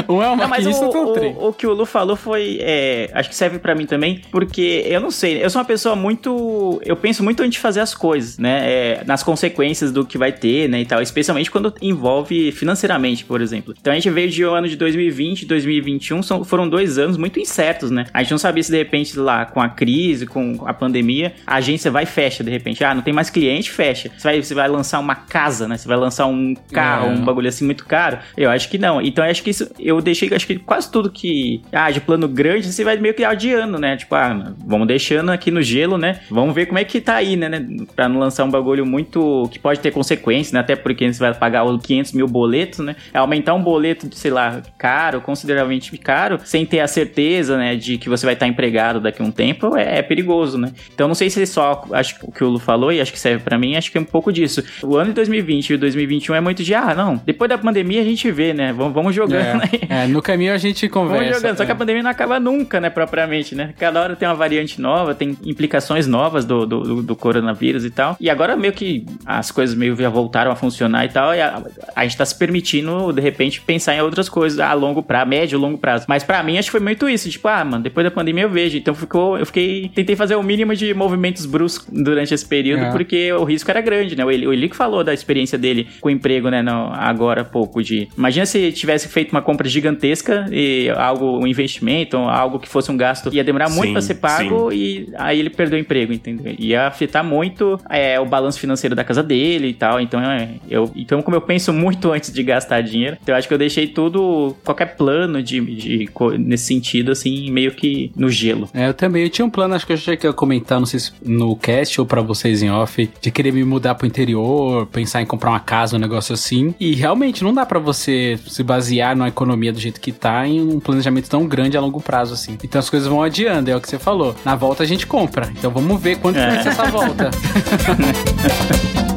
[0.09, 1.33] Um é o Não, mas maquinista, o, outro é o trem.
[1.37, 2.59] o, o que o Lu falou foi.
[2.61, 5.97] é, acho que serve pra mim também, porque eu não sei, eu sou uma pessoa
[5.97, 6.81] muito.
[6.85, 8.61] Eu penso muito antes de fazer as coisas, né?
[8.71, 10.81] é, nas consequências do que vai ter, né?
[10.81, 11.03] E tal.
[11.03, 13.75] Especialmente quando envolve financeiramente, por exemplo.
[13.81, 17.39] Então a gente veio de um ano de 2020 2021, são, foram dois anos muito
[17.39, 18.07] incertos, né?
[18.13, 21.57] A gente não sabia se de repente lá com a crise, com a pandemia, a
[21.57, 22.83] agência vai e fecha de repente.
[22.85, 24.11] Ah, não tem mais cliente, fecha.
[24.17, 25.77] Você vai, você vai lançar uma casa, né?
[25.77, 27.11] Você vai lançar um carro, É.
[27.11, 28.19] um bagulho assim muito caro?
[28.37, 29.01] Eu acho que não.
[29.01, 32.27] Então eu acho que isso, eu deixei, acho que quase tudo que, ah, de plano
[32.29, 33.97] grande, você vai meio que adiando, né?
[33.97, 36.21] Tipo, ah, vamos deixando aqui no gelo, né?
[36.31, 37.49] Vamos ver como é que tá aí, né?
[37.49, 37.67] né?
[37.95, 40.61] Pra não lançar um bagulho muito, que pode ter consequências, né?
[40.61, 42.97] Até porque você vai pagar os 500 mil boletos, né?
[43.13, 47.75] É aumentar um boleto, de, sei lá, caro, consideravelmente caro, sem ter a certeza, né,
[47.77, 50.73] de que você vai estar empregado daqui a um tempo, é, é perigoso, né?
[50.95, 53.19] Então não sei se só, acho que o que o Lu falou, e acho que
[53.19, 54.63] serve pra mim, acho que é um pouco disso.
[54.83, 58.01] O ano de 2020 e o 2021 é muito de, ah, não, depois da pandemia
[58.01, 58.73] a gente vê, né?
[58.73, 59.63] Vamos, vamos jogando.
[59.89, 61.35] É, é, no caminho a gente Vamos conversa.
[61.41, 61.75] jogando, só que é.
[61.75, 63.73] a pandemia não acaba nunca, né, propriamente, né?
[63.79, 67.91] Cada hora tem uma variante nova, tem implicações novas do, do, do- do coronavírus e
[67.91, 68.17] tal.
[68.21, 71.63] E agora meio que as coisas meio já voltaram a funcionar e tal, e a,
[71.97, 75.57] a gente tá se permitindo, de repente, pensar em outras coisas a longo prazo, médio
[75.57, 76.05] e longo prazo.
[76.09, 78.51] Mas pra mim, acho que foi muito isso, tipo, ah, mano, depois da pandemia eu
[78.51, 78.77] vejo.
[78.77, 82.91] Então ficou, eu fiquei, tentei fazer o mínimo de movimentos bruscos durante esse período, É.
[82.91, 84.25] porque o risco era grande, né?
[84.25, 87.43] O Eli, o Eli que falou da experiência dele com o emprego, né, no- agora
[87.43, 88.09] há pouco de...
[88.17, 92.97] Imagina se tivesse feito uma compra gigantesca e algo, um investimento, algo que fosse um
[92.97, 96.55] gasto, ia demorar muito Sim, pra ser pago e aí ele perdeu o emprego, entendeu?
[96.59, 100.91] Ia afetar muito é, o balanço financeiro da casa dele e tal, então é, eu,
[100.95, 103.87] então como eu penso muito antes de gastar dinheiro, então eu acho que eu deixei
[103.87, 106.09] tudo, qualquer plano de, de
[106.41, 108.69] nesse sentido, assim, meio que no gelo.
[108.75, 109.23] É, eu também.
[109.23, 112.01] Eu tinha um plano, acho que eu já ia comentar, não sei se no cast
[112.01, 115.61] ou pra vocês em off, de querer me mudar pro interior, pensar em comprar uma
[115.61, 116.75] casa, um negócio assim.
[116.81, 120.61] E realmente não dá pra você se basear numa economia do jeito que tá em
[120.61, 122.59] um planejamento tão grande a longo prazo assim.
[122.65, 124.35] Então as coisas vão adiando, é o que você falou.
[124.45, 125.49] Na volta a gente compra.
[125.57, 126.49] Então vamos ver quanto É.
[126.55, 127.31] vai ser essa volta.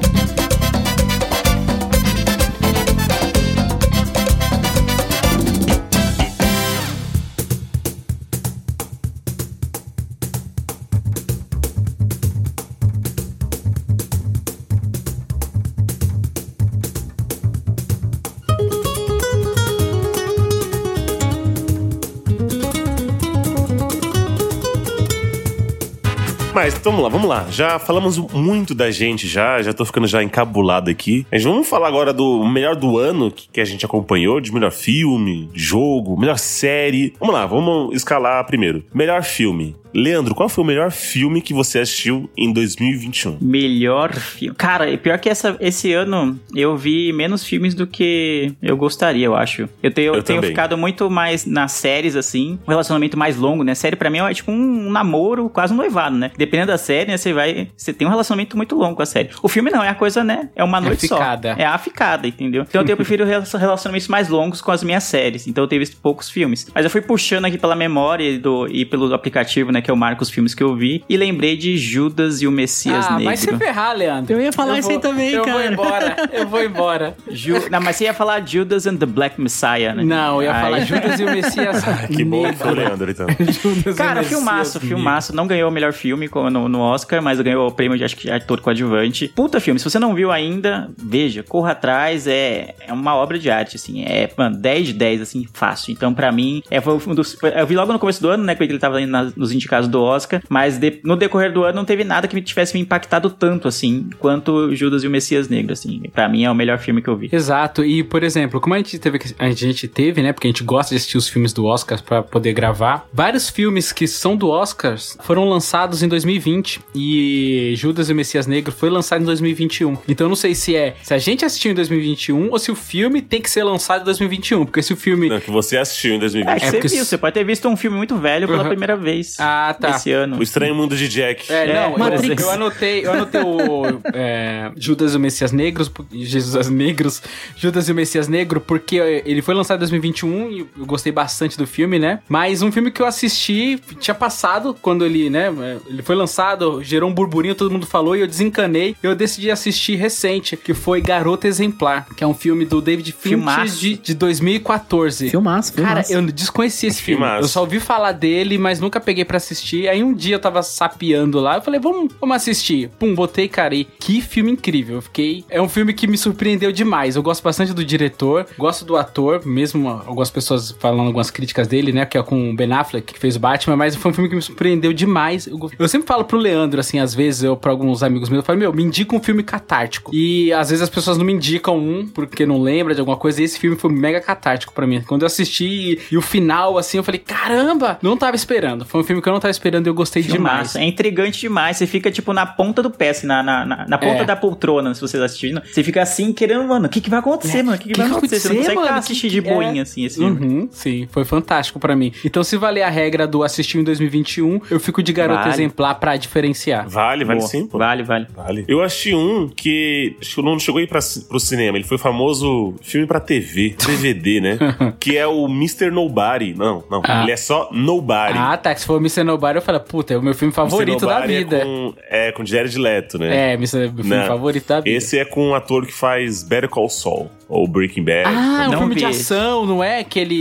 [26.63, 27.45] Mas vamos lá, vamos lá.
[27.49, 31.27] Já falamos muito da gente já, já tô ficando já encabulado aqui.
[31.29, 34.71] Mas vamos falar agora do melhor do ano que, que a gente acompanhou, de melhor
[34.71, 37.13] filme, jogo, melhor série.
[37.19, 38.81] Vamos lá, vamos escalar primeiro.
[38.93, 39.75] Melhor filme.
[39.93, 43.37] Leandro, qual foi o melhor filme que você assistiu em 2021?
[43.41, 44.55] Melhor filme.
[44.55, 49.25] Cara, e pior que essa, esse ano eu vi menos filmes do que eu gostaria,
[49.25, 49.69] eu acho.
[49.81, 53.75] Eu tenho, Eu tenho ficado muito mais nas séries, assim, um relacionamento mais longo, né?
[53.75, 56.31] Série pra mim é tipo um namoro, quase um noivado, né?
[56.37, 57.17] Dependendo da série, né?
[57.17, 57.67] Você vai.
[57.75, 59.29] Você tem um relacionamento muito longo com a série.
[59.41, 60.49] O filme não, é a coisa, né?
[60.55, 61.15] É uma É a noite só.
[61.15, 61.55] ficada.
[61.57, 62.65] É a ficada, entendeu?
[62.67, 65.47] Então eu prefiro rela- relacionamentos mais longos com as minhas séries.
[65.47, 66.67] Então eu tenho visto poucos filmes.
[66.73, 69.81] Mas eu fui puxando aqui pela memória e, do, e pelo aplicativo, né?
[69.83, 71.03] Que eu marco os filmes que eu vi.
[71.09, 73.25] E lembrei de Judas e o Messias Ah, Negro.
[73.25, 74.33] vai se ferrar, Leandro.
[74.33, 75.57] Eu ia falar isso aí também, eu cara.
[75.57, 77.17] Eu vou embora, eu vou embora.
[77.29, 80.03] Ju- Não, mas você ia falar Judas and the Black Messiah, né?
[80.03, 80.61] Não, eu ia Ai.
[80.61, 81.83] falar Judas e o Messias
[82.15, 82.89] Que bom que foi o Negro.
[82.97, 83.27] Leandro, então.
[83.51, 84.87] Judas e o Cara, Messias filmaço, Negro.
[84.87, 85.35] filmaço.
[85.35, 88.29] Não ganhou o melhor filme no, no Oscar, mas ganhou o prêmio de acho que
[88.31, 89.27] ator coadjuvante.
[89.35, 93.49] Puta filme, se você não viu ainda, veja, corra atrás, é, é uma obra de
[93.49, 94.03] arte, assim.
[94.03, 95.91] É, mano, 10 de 10, assim, fácil.
[95.91, 97.35] Então, pra mim, é, foi um dos.
[97.55, 98.99] Eu vi logo no começo do ano, né, que ele tava
[99.35, 102.41] nos indicados do Oscar, mas de- no decorrer do ano não teve nada que me
[102.41, 106.01] tivesse me impactado tanto, assim, quanto Judas e o Messias Negro, assim.
[106.13, 107.29] Pra mim é o melhor filme que eu vi.
[107.31, 110.49] Exato, e por exemplo, como a gente teve, que- a gente teve, né, porque a
[110.51, 114.35] gente gosta de assistir os filmes do Oscar pra poder gravar, vários filmes que são
[114.35, 119.25] do Oscars foram lançados em 2020 e Judas e o Messias Negro foi lançado em
[119.25, 119.97] 2021.
[120.07, 122.75] Então eu não sei se é se a gente assistiu em 2021 ou se o
[122.75, 126.11] filme tem que ser lançado em 2021, porque se o filme Não, que você assistiu
[126.13, 126.59] em É, 2020.
[126.59, 128.69] que É você porque viu, você pode ter visto um filme muito velho pela Uhum.
[128.69, 129.91] primeira vez Ah, tá.
[129.91, 130.39] esse ano.
[130.39, 131.51] O Estranho Mundo de Jack.
[131.51, 132.41] É, É, não, eu, Matrix.
[132.43, 137.21] eu anotei, eu anotei o é, Judas e o Messias Negros, Jesus Negros,
[137.55, 141.57] Judas e o Messias Negro, porque ele foi lançado em 2021 e eu gostei bastante
[141.57, 142.19] do filme, né?
[142.27, 145.53] Mas um filme que eu assisti tinha passado quando ele, né,
[145.87, 148.95] ele foi lançado, gerou um burburinho, todo mundo falou e eu desencanei.
[149.03, 153.37] Eu decidi assistir recente, que foi Garota Exemplar, que é um filme do David Fincher
[153.37, 153.79] Filmaço.
[153.79, 155.29] de, de 2014.
[155.29, 156.13] Filmaço, Cara, filmaço.
[156.13, 157.21] eu desconheci esse filme.
[157.21, 157.43] Filmaço.
[157.43, 159.87] Eu só ouvi falar dele, mas nunca peguei pra assistir.
[159.87, 162.89] Aí um dia eu tava sapeando lá, eu falei, vamos, vamos assistir.
[162.99, 164.95] Pum, botei, cara, e que filme incrível.
[164.95, 165.43] Eu fiquei.
[165.49, 167.15] É um filme que me surpreendeu demais.
[167.15, 171.91] Eu gosto bastante do diretor, gosto do ator, mesmo algumas pessoas falando algumas críticas dele,
[171.91, 172.05] né?
[172.05, 174.35] Que é com o Ben Affleck, que fez o Batman, mas foi um filme que
[174.35, 175.47] me surpreendeu demais.
[175.47, 178.45] Eu, eu sempre falo pro Leandro, assim, às vezes, eu, pra alguns amigos meus, eu
[178.45, 180.11] falo, meu, me indica um filme catártico.
[180.13, 183.41] E às vezes as pessoas não me indicam um, porque não lembra de alguma coisa,
[183.41, 185.01] e esse filme foi mega catártico pra mim.
[185.01, 188.85] Quando eu assisti e, e o final, assim, eu falei, caramba, não tava esperando.
[188.85, 190.71] Foi um filme que eu não tava esperando e eu gostei demais.
[190.71, 190.77] Filmaço.
[190.77, 191.77] É intrigante demais.
[191.77, 194.25] Você fica, tipo, na ponta do pé, assim, na, na, na, na ponta É.
[194.25, 195.61] da poltrona, se vocês assistindo.
[195.65, 197.75] Você fica assim, querendo, mano, o que, que vai acontecer, mano?
[197.77, 198.39] O que, que vai acontecer?
[198.39, 198.97] Você não consegue mano?
[198.97, 199.83] assistir Que- de boinha, é.
[199.83, 200.45] assim, esse filme.
[200.45, 202.11] Uhum, sim, foi fantástico pra mim.
[202.23, 205.53] Então, se valer a regra do assistir em 2021, eu fico de garota Vale.
[205.53, 206.87] exemplar pra diferenciar.
[206.87, 207.49] Vale, vale Boa.
[207.49, 207.77] sim, pô.
[207.77, 208.27] Vale, vale.
[208.35, 208.65] Vale.
[208.67, 211.77] Eu achei um que acho que não chegou aí pra, pro cinema.
[211.77, 214.57] Ele foi famoso filme pra TV, DVD, né?
[214.99, 215.89] que é o Mr.
[215.91, 216.53] Nobody.
[216.53, 217.01] Não, não.
[217.05, 217.23] Ah.
[217.23, 218.37] Ele é só Nobody.
[218.37, 218.73] Ah, tá.
[218.73, 219.22] que Se for Mr.
[219.23, 221.57] Nobody, eu falei, puta, é o meu filme favorito da Nobody vida.
[221.57, 223.53] É com, é com Jared Leto, né?
[223.53, 224.27] É, meu filme Não.
[224.27, 224.97] favorito da vida.
[224.97, 228.23] Esse é com um ator que faz Better Call Saul, ou Breaking Bad.
[228.25, 229.99] Ah, é um Não filme de vi ação, não é?
[229.99, 230.35] Aquele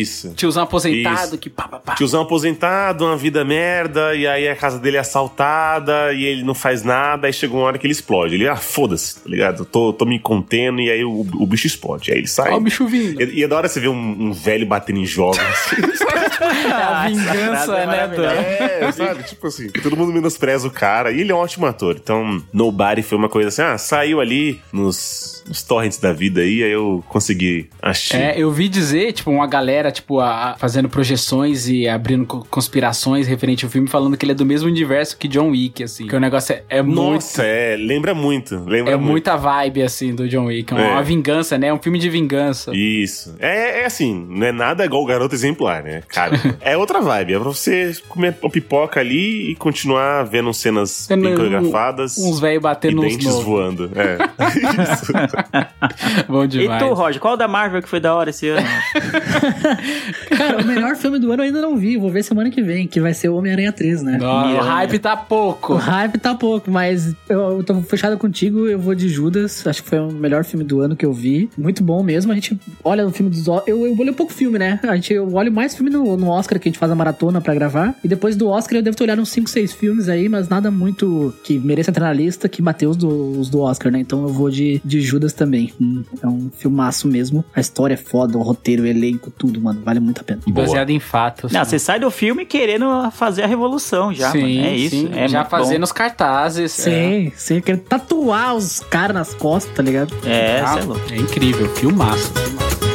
[0.00, 0.34] Isso.
[0.34, 1.38] tiozão aposentado Isso.
[1.38, 1.94] que pá, pá, pá.
[1.94, 6.54] Tiozão aposentado, uma vida merda, e aí a casa dele é assaltada, e ele não
[6.54, 8.34] faz nada, aí chega uma hora que ele explode.
[8.34, 9.64] Ele, ah, foda-se, tá ligado?
[9.64, 12.12] Tô, tô me contendo, e aí o, o bicho explode.
[12.12, 12.52] Aí ele sai.
[12.52, 13.20] Ó o bicho vindo.
[13.20, 15.38] E, e é da hora você ver um, um velho batendo em jogos.
[16.42, 18.24] É a vingança, frase é né, do...
[18.24, 19.22] é, sabe?
[19.24, 21.12] Tipo assim, todo mundo menospreza o cara.
[21.12, 21.96] E ele é um ótimo ator.
[22.02, 26.62] Então, Nobody foi uma coisa assim, ah, saiu ali nos, nos torrents da vida aí,
[26.62, 28.16] aí eu consegui assistir.
[28.16, 33.26] É, eu vi dizer, tipo, uma galera, tipo, a- fazendo projeções e abrindo co- conspirações
[33.26, 36.06] referente ao filme, falando que ele é do mesmo universo que John Wick, assim.
[36.06, 37.00] Que o negócio é, é muito...
[37.00, 38.56] Nossa, é, lembra muito.
[38.64, 39.10] Lembra É muito.
[39.10, 40.72] muita vibe, assim, do John Wick.
[40.72, 40.90] É uma, É.
[40.92, 41.68] uma vingança, né?
[41.68, 42.72] É um filme de vingança.
[42.74, 43.34] Isso.
[43.38, 46.02] É, é assim, não é nada igual o Garoto Exemplar, né?
[46.08, 47.34] Cara, é outra vibe.
[47.34, 52.18] É pra você comer uma pipoca ali e continuar vendo cenas bem coreografadas.
[52.18, 53.44] Uns velhos e batendo nos dentes novos.
[53.44, 53.90] voando.
[53.94, 54.18] É.
[54.92, 55.12] Isso.
[56.32, 56.82] Bom E demais.
[56.82, 58.66] tu, Roger, qual da Marvel que foi da hora esse ano?
[60.36, 61.96] Cara, o melhor filme do ano eu ainda não vi.
[61.96, 64.18] Vou ver semana que vem, que vai ser o Homem-Aranha 3, né?
[64.20, 65.74] O hype tá O pouco.
[65.74, 69.66] hype tá pouco, mas eu, eu tô fechado contigo, eu vou de Judas.
[69.66, 71.50] Acho que foi o melhor filme do ano que eu vi.
[71.56, 72.32] Muito bom mesmo.
[72.32, 73.46] A gente olha o filme dos.
[73.66, 74.80] Eu, eu olho pouco filme, né?
[74.82, 77.40] A gente, eu olho mais filme no, no Oscar, que a gente faz a maratona
[77.40, 77.94] pra gravar.
[78.02, 80.70] E depois do Oscar eu devo ter olhado uns 5, 6 filmes aí, mas nada
[80.70, 83.08] muito que mereça entrar na lista que bateu os do,
[83.40, 84.00] os do Oscar, né?
[84.00, 85.72] Então eu vou de, de Judas também.
[85.80, 87.44] Hum, É um filmaço mesmo.
[87.54, 89.80] A história é foda, o roteiro, o elenco, tudo, mano.
[89.84, 90.40] Vale muito a pena.
[90.48, 91.52] Baseado em fatos.
[91.52, 94.66] Não, você sai do filme querendo fazer a revolução já, sim, mano.
[94.66, 94.96] É isso.
[94.96, 95.10] sim.
[95.14, 95.84] É Já fazendo bom.
[95.84, 96.72] os cartazes.
[96.72, 100.14] Sim, sim, quero tatuar os caras nas costas, tá ligado?
[100.24, 101.00] É, Ah, é louco.
[101.12, 101.68] é incrível.
[101.76, 102.32] Filmaço.
[102.32, 102.91] filmaço.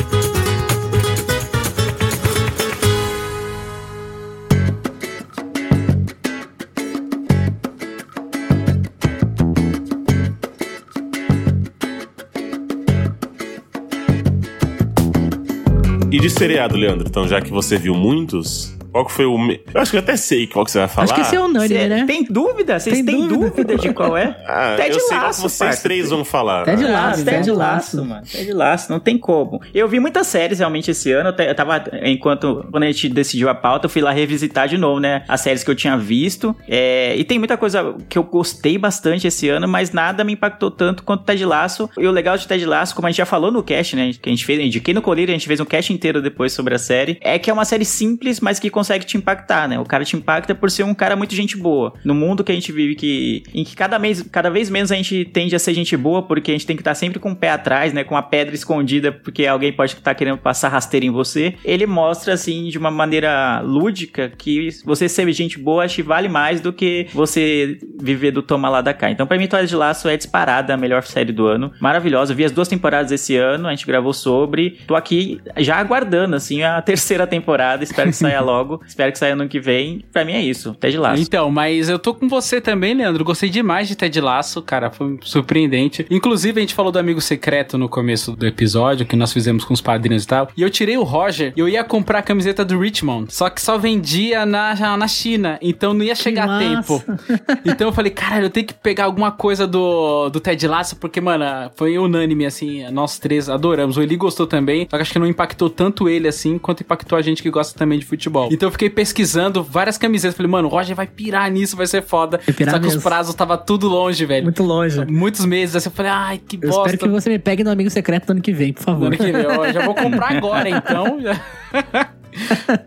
[16.18, 19.38] E de seriado, Leandro, então já que você viu muitos, qual que foi o.
[19.38, 21.06] me- Eu acho que eu até sei qual que você vai falar.
[21.06, 22.06] Acho que esse é unânime, Cê né?
[22.06, 22.80] Tem dúvida?
[22.80, 23.50] Vocês têm dúvida?
[23.50, 23.76] dúvida.
[23.78, 24.36] de qual é?
[24.48, 25.84] Ah, Ted eu sei vocês parça.
[25.84, 26.64] três vão falar.
[26.66, 28.24] Ted Ah, Lasso, Ted Ted Lasso, mano.
[28.26, 29.62] Ted Lasso, não tem como.
[29.74, 31.34] Eu vi muitas séries realmente esse ano.
[31.38, 35.00] Eu tava, enquanto, quando a gente decidiu a pauta, eu fui lá revisitar de novo,
[35.00, 35.24] né?
[35.28, 36.56] As séries que eu tinha visto.
[36.68, 40.72] É, e tem muita coisa que eu gostei bastante esse ano, mas nada me impactou
[40.72, 41.90] tanto quanto Ted Lasso.
[41.98, 44.12] E o legal de Ted Lasso, como a gente já falou no cast, né?
[44.22, 46.74] Que a gente fez, indiquei no Colírio, a gente fez um cast inteiro depois sobre
[46.76, 47.18] a série.
[47.22, 49.80] É que é uma série simples, mas que consegue te impactar, né?
[49.80, 51.96] O cara te impacta por ser um cara muito gente boa.
[52.06, 54.96] No mundo que a gente vive, que, em que cada, mês, cada vez menos a
[54.96, 57.36] gente tende a ser gente boa, porque a gente tem que estar sempre com o
[57.36, 58.04] pé atrás, né?
[58.04, 61.56] Com a pedra escondida, porque alguém pode estar querendo passar rasteira em você.
[61.66, 66.30] Ele mostra, assim, de uma maneira lúdica, que você ser gente boa, acho que vale
[66.30, 69.10] mais do que você viver do toma lá da cá.
[69.10, 71.72] Então, pra mim, Toalha de Laço é disparada a melhor série do ano.
[71.82, 72.36] Maravilhosa.
[72.36, 74.78] Vi as duas temporadas esse ano, a gente gravou sobre.
[74.86, 77.84] Tô aqui já aguardando, assim, a terceira temporada.
[77.84, 78.67] Espero que saia logo.
[78.86, 80.04] Espero que saia ano que vem.
[80.12, 80.74] Pra mim é isso.
[80.76, 81.22] Ted Laço.
[81.22, 83.24] Então, mas eu tô com você também, Leandro.
[83.24, 84.90] Gostei demais de Ted Laço, cara.
[84.92, 86.06] Foi surpreendente.
[86.10, 89.74] Inclusive, a gente falou do amigo secreto no começo do episódio, que nós fizemos com
[89.74, 90.50] os padrinhos e tal.
[90.56, 93.34] E eu tirei o Roger e eu ia comprar a camiseta do Richmond.
[93.34, 95.58] Só que só vendia na, na China.
[95.62, 97.04] Então não ia chegar a tempo.
[97.66, 101.20] Então eu falei, cara, eu tenho que pegar alguma coisa do, do Ted Lasso, porque,
[101.20, 101.46] mano,
[101.76, 103.98] foi unânime, assim, nós três adoramos.
[103.98, 107.18] O Eli gostou também, só que acho que não impactou tanto ele, assim, quanto impactou
[107.18, 108.50] a gente que gosta também de futebol.
[108.58, 112.02] Então eu fiquei pesquisando várias camisetas, falei, mano, o Roger vai pirar nisso, vai ser
[112.02, 112.40] foda.
[112.44, 113.08] Vai pirar Só que os mesmo.
[113.08, 114.44] prazos tava tudo longe, velho.
[114.46, 115.06] Muito longe.
[115.06, 116.90] Muitos meses, assim, eu falei, ai, que Eu bosta.
[116.90, 119.06] espero que você me pegue no amigo secreto do ano que vem, por No favor.
[119.08, 121.20] ano que vem, eu já vou comprar agora, então.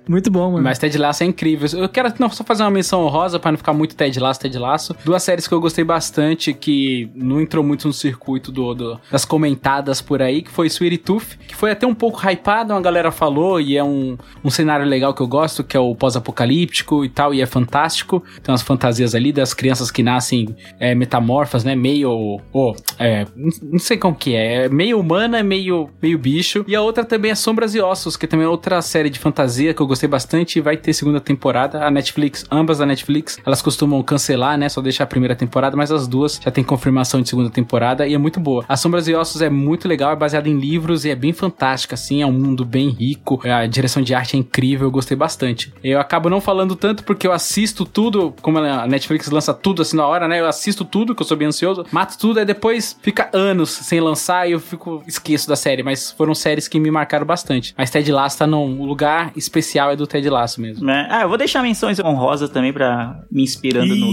[0.08, 0.62] Muito bom, mano.
[0.62, 1.68] Mas Ted Lasso é incrível.
[1.80, 4.56] Eu quero não, só fazer uma menção honrosa pra não ficar muito Ted Lasso, Ted
[4.58, 4.94] Lasso.
[5.04, 9.24] Duas séries que eu gostei bastante, que não entrou muito no circuito do, do- das
[9.24, 13.10] comentadas por aí, que foi Sweetie Tooth, que foi até um pouco hypado, uma galera
[13.10, 17.08] falou, e é um, um cenário legal que eu gosto, que é o pós-apocalíptico e
[17.08, 18.22] tal, e é fantástico.
[18.42, 21.74] Tem umas fantasias ali das crianças que nascem é, metamorfas, né?
[21.74, 22.40] Meio.
[22.52, 24.66] Oh, é, não- não sei como que é.
[24.66, 26.64] É meio humana, meio, meio bicho.
[26.68, 29.74] E a outra também é Sombras e Ossos, que também é outra série de fantasia
[29.74, 31.84] que eu gostei bastante e vai ter segunda temporada.
[31.84, 34.68] A Netflix, ambas da Netflix, elas costumam cancelar, né?
[34.68, 38.14] Só deixar a primeira temporada, mas as duas já tem confirmação de segunda temporada e
[38.14, 38.64] é muito boa.
[38.68, 41.94] A Sombras e Ossos é muito legal, é baseada em livros e é bem fantástica,
[41.94, 42.22] assim.
[42.22, 45.72] É um mundo bem rico, a direção de arte é incrível, eu gostei bastante.
[45.82, 49.96] Eu acabo não falando tanto porque eu assisto tudo, como a Netflix lança tudo assim
[49.96, 50.40] na hora, né?
[50.40, 54.00] Eu assisto tudo, que eu sou bem ansioso, mato tudo, aí depois fica anos sem
[54.00, 57.74] lançar e eu fico esqueço da série, mas foram séries que me marcaram bastante.
[57.76, 60.84] Mas Ted Lasso tá num lugar especial é do Ted Lasso mesmo.
[60.84, 61.06] Né?
[61.10, 64.06] Ah, eu vou deixar menções honrosas também pra me inspirando no.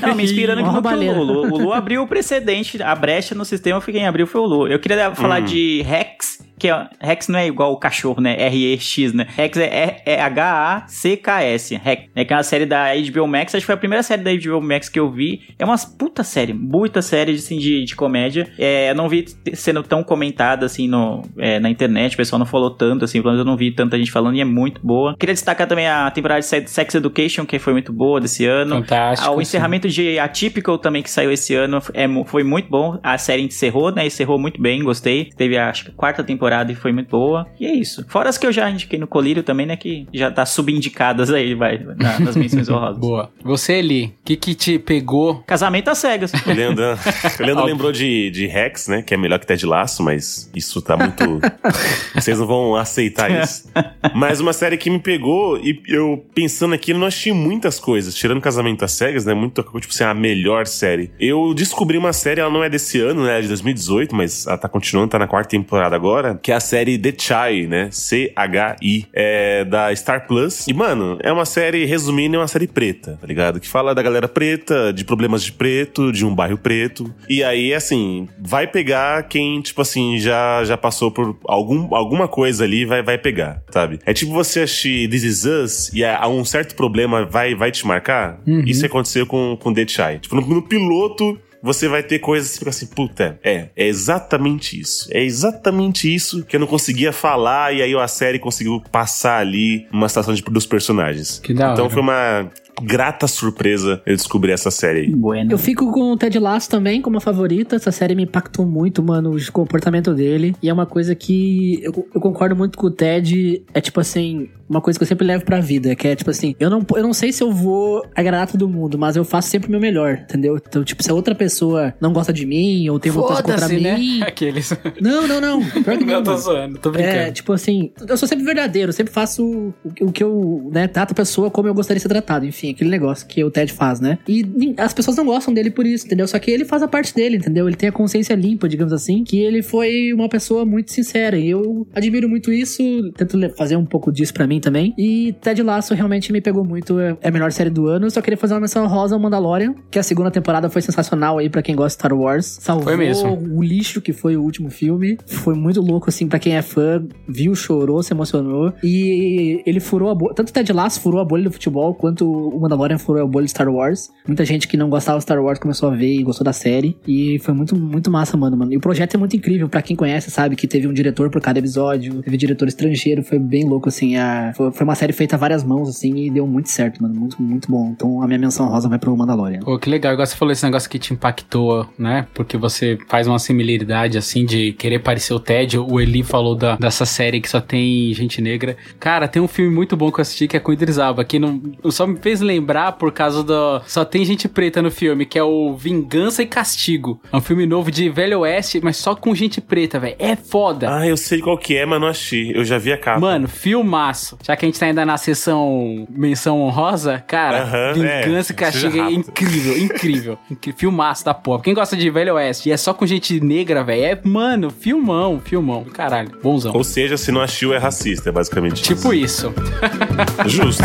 [0.00, 1.22] Não, me inspirando no que o.
[1.22, 1.52] Lu.
[1.52, 4.68] O Lu abriu o precedente, a brecha no sistema foi quem abriu foi o Lu.
[4.68, 8.36] Eu queria falar de Rex, que é, Rex não é igual o cachorro, né?
[8.38, 9.26] R-E-X, né?
[9.36, 11.76] Rex é, é- é H-A-C-K-S.
[11.76, 12.24] Rex, né?
[12.24, 13.54] Que é uma série da HBO Max.
[13.54, 15.42] Acho que foi a primeira série da HBO Max que eu vi.
[15.58, 18.50] É uma puta série, muita série assim, de, de comédia.
[18.58, 22.14] É, eu não vi sendo tão comentada assim no, é, na internet.
[22.14, 23.20] O pessoal não falou tanto, assim.
[23.20, 25.14] Pelo menos eu não vi tanta gente falando e é muito boa.
[25.18, 28.76] Queria destacar também a temporada de Se- Sex Education, que foi muito boa desse ano.
[28.76, 29.30] Fantástico.
[29.32, 29.42] O sim.
[29.42, 32.98] encerramento de Atypical também que saiu esse ano é, foi muito bom.
[33.02, 34.06] A série encerrou, né?
[34.06, 35.26] Encerrou muito bem, gostei.
[35.36, 37.46] Teve a acho que, a quarta temporada e foi muito boa.
[37.58, 38.04] E é isso.
[38.08, 39.76] Fora as que eu já indiquei no Colírio também, né?
[39.76, 42.98] Que já tá subindicadas aí, vai, na- nas menções honrosas.
[43.04, 43.30] Boa.
[43.44, 45.42] Você, Eli, o que que te pegou?
[45.46, 46.32] Casamento às cegas.
[46.32, 49.02] O Leandro, o Leandro lembrou de, de Rex, né?
[49.02, 51.40] Que é melhor que Ted Laço, mas isso tá muito.
[52.14, 53.68] Vocês não vão aceitar isso.
[54.14, 58.14] Mas uma série que me pegou, e eu pensando aqui, eu não achei muitas coisas.
[58.14, 59.34] Tirando Casamento às Cegas, né?
[59.34, 61.10] Muito, tipo assim, a melhor série.
[61.18, 63.38] Eu descobri uma série, ela não é desse ano, né?
[63.38, 66.60] É de 2018, mas ela tá continuando, tá na quarta temporada agora, que é a
[66.60, 67.88] série The Chai, né?
[67.90, 69.06] C-H-I.
[69.12, 70.66] É da Star Plus.
[70.66, 73.60] E, mano, é uma série, resumindo, é uma série preta, tá ligado?
[73.60, 77.12] Que fala da galera preta, de problemas de preto, de um bairro preto.
[77.28, 82.64] E aí, assim, vai pegar quem, tipo assim, já, já passou por algum, alguma coisa
[82.64, 83.98] ali, vai, vai pegar, sabe?
[84.04, 87.70] É tipo você assistir This Is Us e a, a um certo problema vai, vai
[87.70, 88.40] te marcar.
[88.66, 90.18] Isso aconteceu com, com The Chai.
[90.18, 94.78] Tipo, no, no piloto, você vai ter coisas que fica assim, puta, é, é exatamente
[94.78, 95.08] isso.
[95.10, 99.86] É exatamente isso que eu não conseguia falar e aí a série conseguiu passar ali
[99.90, 101.40] uma situação de, dos personagens.
[101.42, 101.92] Que da Então hora.
[101.94, 102.50] foi uma
[102.82, 105.10] grata surpresa eu descobrir essa série aí.
[105.14, 105.50] Bueno.
[105.52, 107.76] Eu fico com o Ted Lasso também como favorita.
[107.76, 110.54] Essa série me impactou muito, mano, o comportamento dele.
[110.62, 113.62] E é uma coisa que eu, eu concordo muito com o Ted.
[113.72, 116.54] É tipo assim, uma coisa que eu sempre levo pra vida, que é tipo assim,
[116.58, 119.68] eu não, eu não sei se eu vou agradar todo mundo, mas eu faço sempre
[119.68, 120.56] o meu melhor, entendeu?
[120.56, 123.68] Então, tipo, se a outra pessoa não gosta de mim, ou tem uma coisa contra
[123.68, 123.96] né?
[123.96, 124.22] mim.
[124.24, 124.72] Aqueles.
[125.00, 125.64] Não, não, não.
[125.64, 127.14] Pior que não, tô zoando, tô brincando.
[127.16, 130.68] É, tipo assim, eu sou sempre verdadeiro, eu sempre faço o, que- o que eu,
[130.72, 133.50] né, trato a pessoa como eu gostaria de ser tratado, enfim, aquele negócio que o
[133.50, 134.18] Ted faz, né?
[134.28, 136.26] E as pessoas não gostam dele por isso, entendeu?
[136.28, 137.66] Só que ele faz a parte dele, entendeu?
[137.66, 141.50] Ele tem a consciência limpa, digamos assim, que ele foi uma pessoa muito sincera, e
[141.50, 142.82] eu admiro muito isso,
[143.16, 144.94] tento fazer um pouco disso pra mim também.
[144.98, 148.06] E Ted Lasso realmente me pegou muito, é é a melhor série do ano.
[148.06, 151.38] Eu só queria fazer uma menção rosa ao Mandalorian, que a segunda temporada foi sensacional
[151.38, 152.58] aí pra quem gosta de Star Wars.
[152.60, 153.38] Salvou Foi mesmo.
[153.56, 155.16] o lixo que foi o último filme.
[155.26, 157.04] Foi muito louco, assim, pra quem é fã.
[157.26, 158.72] Viu, chorou, se emocionou.
[158.82, 160.34] E ele furou a bolha.
[160.34, 162.24] Tanto Ted Lasso furou a bolha do futebol, quanto
[162.54, 164.10] o Mandalorian furou a bolha de Star Wars.
[164.26, 166.96] Muita gente que não gostava de Star Wars começou a ver e gostou da série.
[167.06, 168.72] E foi muito, muito massa, mano, mano.
[168.72, 169.68] E o projeto é muito incrível.
[169.68, 172.22] Pra quem conhece, sabe que teve um diretor por cada episódio.
[172.22, 173.22] Teve diretor estrangeiro.
[173.22, 174.16] Foi bem louco, assim.
[174.16, 174.52] A...
[174.54, 177.14] Foi, foi uma série feita a várias mãos, assim, e deu muito certo, mano.
[177.14, 177.90] Muito, muito bom.
[177.90, 179.60] Então a minha menção rosa vai pro Mandalorian.
[179.60, 180.12] Pô, que legal.
[180.12, 182.26] Igual você falou esse negócio que te impactou, né?
[182.34, 185.78] Porque você faz uma similaridade, assim, de querer parecer o Ted.
[185.78, 188.76] O Eli falou da, dessa série que só tem gente negra.
[188.98, 191.24] Cara, tem um filme muito bom que eu assisti que é com o Idris Elba,
[191.24, 193.80] que não, só me fez lembrar por causa do...
[193.86, 197.20] Só tem gente preta no filme, que é o Vingança e Castigo.
[197.32, 200.16] É um filme novo de Velho Oeste, mas só com gente preta, velho.
[200.18, 200.94] É foda.
[200.94, 202.52] Ah, eu sei qual que é, mas não achei.
[202.54, 203.18] Eu já vi a capa.
[203.20, 204.38] Mano, filmaço.
[204.42, 208.56] Já que a gente tá ainda na sessão menção honrosa, cara, Aham, Vingança é, e
[208.56, 210.38] Castigo é incrível, incrível.
[210.76, 211.62] Filmaço da porra.
[211.62, 215.40] Quem gosta de Velho Oeste e é só com gente negra, velho, é, mano, filmão,
[215.42, 215.84] filmão.
[215.84, 216.72] Caralho, bonzão.
[216.74, 219.52] Ou seja, se não achou, é racista, é basicamente Tipo isso.
[219.52, 220.48] isso.
[220.48, 220.84] Justo.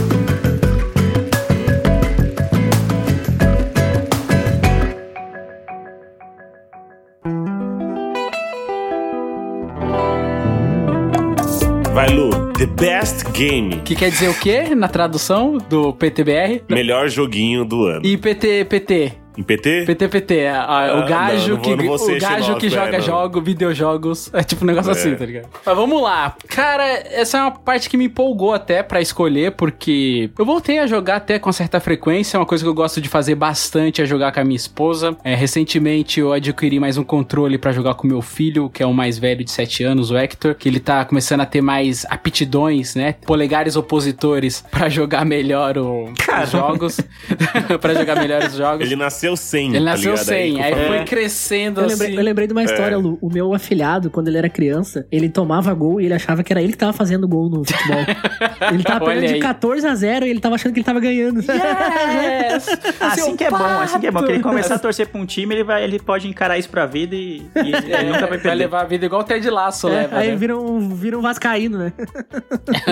[12.00, 12.30] Vai, Lu.
[12.54, 13.82] The Best Game.
[13.82, 16.62] Que quer dizer o quê na tradução do PTBR?
[16.66, 18.06] Melhor joguinho do ano.
[18.06, 19.19] E PT, PT.
[19.40, 19.84] Em PT?
[19.86, 23.00] PTPT, a- a- Ah, o gajo não, não que, o gajo que é, joga não.
[23.00, 24.92] jogo, videojogos, é tipo um negócio É.
[24.92, 25.48] assim, tá ligado?
[25.64, 26.36] Mas vamos lá.
[26.48, 30.86] Cara, essa é uma parte que me empolgou até pra escolher, porque eu voltei a
[30.86, 34.06] jogar até com certa frequência, é uma coisa que eu gosto de fazer bastante, é
[34.06, 35.16] jogar com a minha esposa.
[35.24, 38.92] É, recentemente eu adquiri mais um controle pra jogar com meu filho, que é o
[38.92, 42.94] mais velho de 7 anos, o Hector, que ele tá começando a ter mais aptidões,
[42.94, 43.14] né?
[43.26, 47.00] Polegares opositores pra jogar melhor o- os jogos.
[47.80, 48.84] pra jogar melhor os jogos.
[48.86, 49.68] Ele nasceu sem.
[49.68, 50.24] Ele tá nasceu ligado?
[50.26, 51.94] sem, aí com- foi crescendo Eu assim.
[51.96, 53.18] lembrei, eu lembrei de uma história, Lu.
[53.20, 56.62] O meu afilhado, quando ele era criança, ele tomava gol e ele achava que era
[56.62, 58.04] ele que tava fazendo gol no futebol.
[58.72, 59.40] ele tava perdendo de aí.
[59.40, 61.40] 14 a 0 e ele tava achando que ele tava ganhando.
[61.40, 62.66] Yes!
[63.00, 64.20] Assim que é bom, assim que é bom.
[64.20, 64.48] Que ele pato!
[64.48, 67.42] começar a torcer pra um time, ele, vai, ele pode encarar isso pra vida e,
[67.56, 68.54] e ele É, nunca vai vai perder.
[68.54, 70.36] levar a vida igual o Ted Laço É, leva, aí né?
[70.36, 71.92] vira um, vira um vascaíno, né?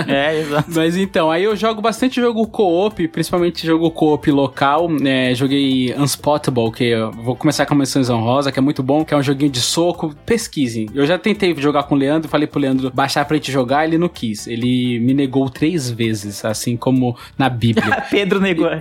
[0.07, 0.71] É, exato.
[0.75, 4.89] Mas então, aí eu jogo bastante jogo co-op, principalmente jogo co-op local.
[4.91, 5.35] né?
[5.35, 9.15] joguei Unspotable, que eu vou começar com a menção honrosa, que é muito bom, que
[9.15, 10.15] é um joguinho de soco.
[10.27, 10.89] Pesquisem.
[10.95, 13.97] Eu já tentei jogar com o Leandro, falei pro Leandro baixar pra gente jogar, ele
[13.97, 14.47] não quis.
[14.47, 18.05] Ele me negou três vezes, assim como na Bíblia.
[18.11, 18.69] Pedro negou.